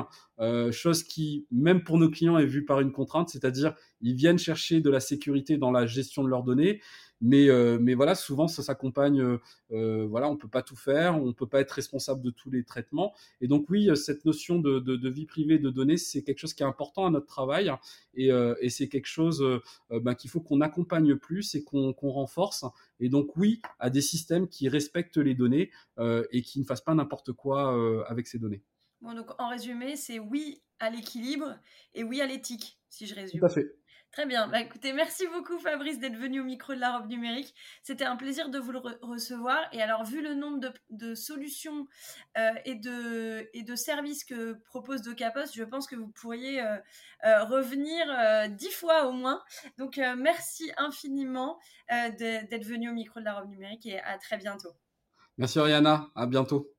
chose 0.71 1.03
qui, 1.03 1.45
même 1.51 1.83
pour 1.83 1.97
nos 1.97 2.09
clients, 2.09 2.37
est 2.37 2.45
vue 2.45 2.65
par 2.65 2.79
une 2.79 2.91
contrainte, 2.91 3.29
c'est-à-dire 3.29 3.73
ils 4.01 4.15
viennent 4.15 4.37
chercher 4.37 4.81
de 4.81 4.89
la 4.89 4.99
sécurité 4.99 5.57
dans 5.57 5.71
la 5.71 5.85
gestion 5.85 6.23
de 6.23 6.29
leurs 6.29 6.43
données, 6.43 6.79
mais, 7.21 7.49
euh, 7.49 7.79
mais 7.81 7.95
voilà, 7.95 8.15
souvent 8.15 8.47
ça 8.47 8.61
s'accompagne, 8.61 9.21
euh, 9.21 9.41
euh, 9.71 10.05
voilà, 10.07 10.29
on 10.29 10.37
peut 10.37 10.47
pas 10.47 10.61
tout 10.61 10.75
faire, 10.75 11.21
on 11.21 11.33
peut 11.33 11.47
pas 11.47 11.61
être 11.61 11.71
responsable 11.71 12.21
de 12.21 12.29
tous 12.29 12.51
les 12.51 12.63
traitements. 12.63 13.13
Et 13.41 13.47
donc 13.47 13.69
oui, 13.69 13.89
cette 13.95 14.25
notion 14.25 14.59
de, 14.59 14.79
de, 14.79 15.09
vie 15.09 15.25
privée 15.25 15.57
de 15.57 15.69
données, 15.69 15.97
c'est 15.97 16.23
quelque 16.23 16.39
chose 16.39 16.53
qui 16.53 16.63
est 16.63 16.67
important 16.67 17.05
à 17.05 17.09
notre 17.09 17.25
travail 17.25 17.71
et, 18.13 18.29
et 18.61 18.69
c'est 18.69 18.87
quelque 18.87 19.07
chose 19.07 19.43
bah, 19.89 20.15
qu'il 20.15 20.29
faut 20.29 20.41
qu'on 20.41 20.61
accompagne 20.61 21.15
plus 21.15 21.55
et 21.55 21.63
qu'on 21.63 21.93
renforce. 22.01 22.65
Et 22.99 23.09
donc 23.09 23.35
oui, 23.35 23.61
à 23.79 23.89
des 23.89 24.01
systèmes 24.01 24.47
qui 24.47 24.69
respectent 24.69 25.17
les 25.17 25.33
données 25.33 25.71
et 25.97 26.41
qui 26.41 26.59
ne 26.59 26.65
fassent 26.65 26.83
pas 26.83 26.93
n'importe 26.93 27.33
quoi 27.33 28.05
avec 28.07 28.27
ces 28.27 28.39
données. 28.39 28.63
Bon, 29.01 29.13
donc 29.13 29.29
en 29.39 29.49
résumé, 29.49 29.95
c'est 29.95 30.19
oui 30.19 30.61
à 30.79 30.89
l'équilibre 30.89 31.57
et 31.93 32.03
oui 32.03 32.21
à 32.21 32.25
l'éthique, 32.25 32.79
si 32.89 33.05
je 33.05 33.15
résume. 33.15 33.39
Tout 33.39 33.45
à 33.45 33.49
fait. 33.49 33.75
Très 34.11 34.25
bien. 34.25 34.47
Bah, 34.47 34.61
écoutez, 34.61 34.93
merci 34.93 35.27
beaucoup 35.27 35.59
Fabrice 35.59 35.99
d'être 35.99 36.15
venu 36.15 36.39
au 36.39 36.43
micro 36.43 36.73
de 36.73 36.79
la 36.79 36.97
robe 36.97 37.07
numérique. 37.07 37.53
C'était 37.83 38.05
un 38.05 38.15
plaisir 38.15 38.49
de 38.49 38.57
vous 38.57 38.71
le 38.71 38.79
recevoir. 39.01 39.59
Et 39.73 39.81
alors, 39.81 40.05
vu 40.05 40.23
le 40.23 40.33
nombre 40.33 40.71
de, 40.89 41.13
solutions 41.13 41.87
euh, 42.37 42.51
et, 42.65 42.75
de, 42.75 43.47
et 43.53 43.63
de 43.63 43.75
services 43.75 44.23
que 44.23 44.53
propose 44.65 45.01
DocaPost, 45.01 45.53
je 45.55 45.63
pense 45.63 45.87
que 45.87 45.95
vous 45.95 46.07
pourriez 46.07 46.61
euh, 46.61 46.77
euh, 47.25 47.43
revenir 47.43 48.07
dix 48.49 48.71
fois 48.71 49.07
au 49.07 49.11
moins. 49.11 49.43
Donc, 49.77 49.97
merci 50.17 50.71
infiniment 50.77 51.59
d'être 51.89 52.65
venu 52.65 52.89
au 52.89 52.93
micro 52.93 53.19
de 53.19 53.25
la 53.25 53.35
robe 53.39 53.49
numérique 53.49 53.85
et 53.85 53.99
à 53.99 54.17
très 54.17 54.37
bientôt. 54.37 54.71
Merci 55.39 55.57
Oriana. 55.59 56.11
À 56.15 56.27
bientôt. 56.27 56.76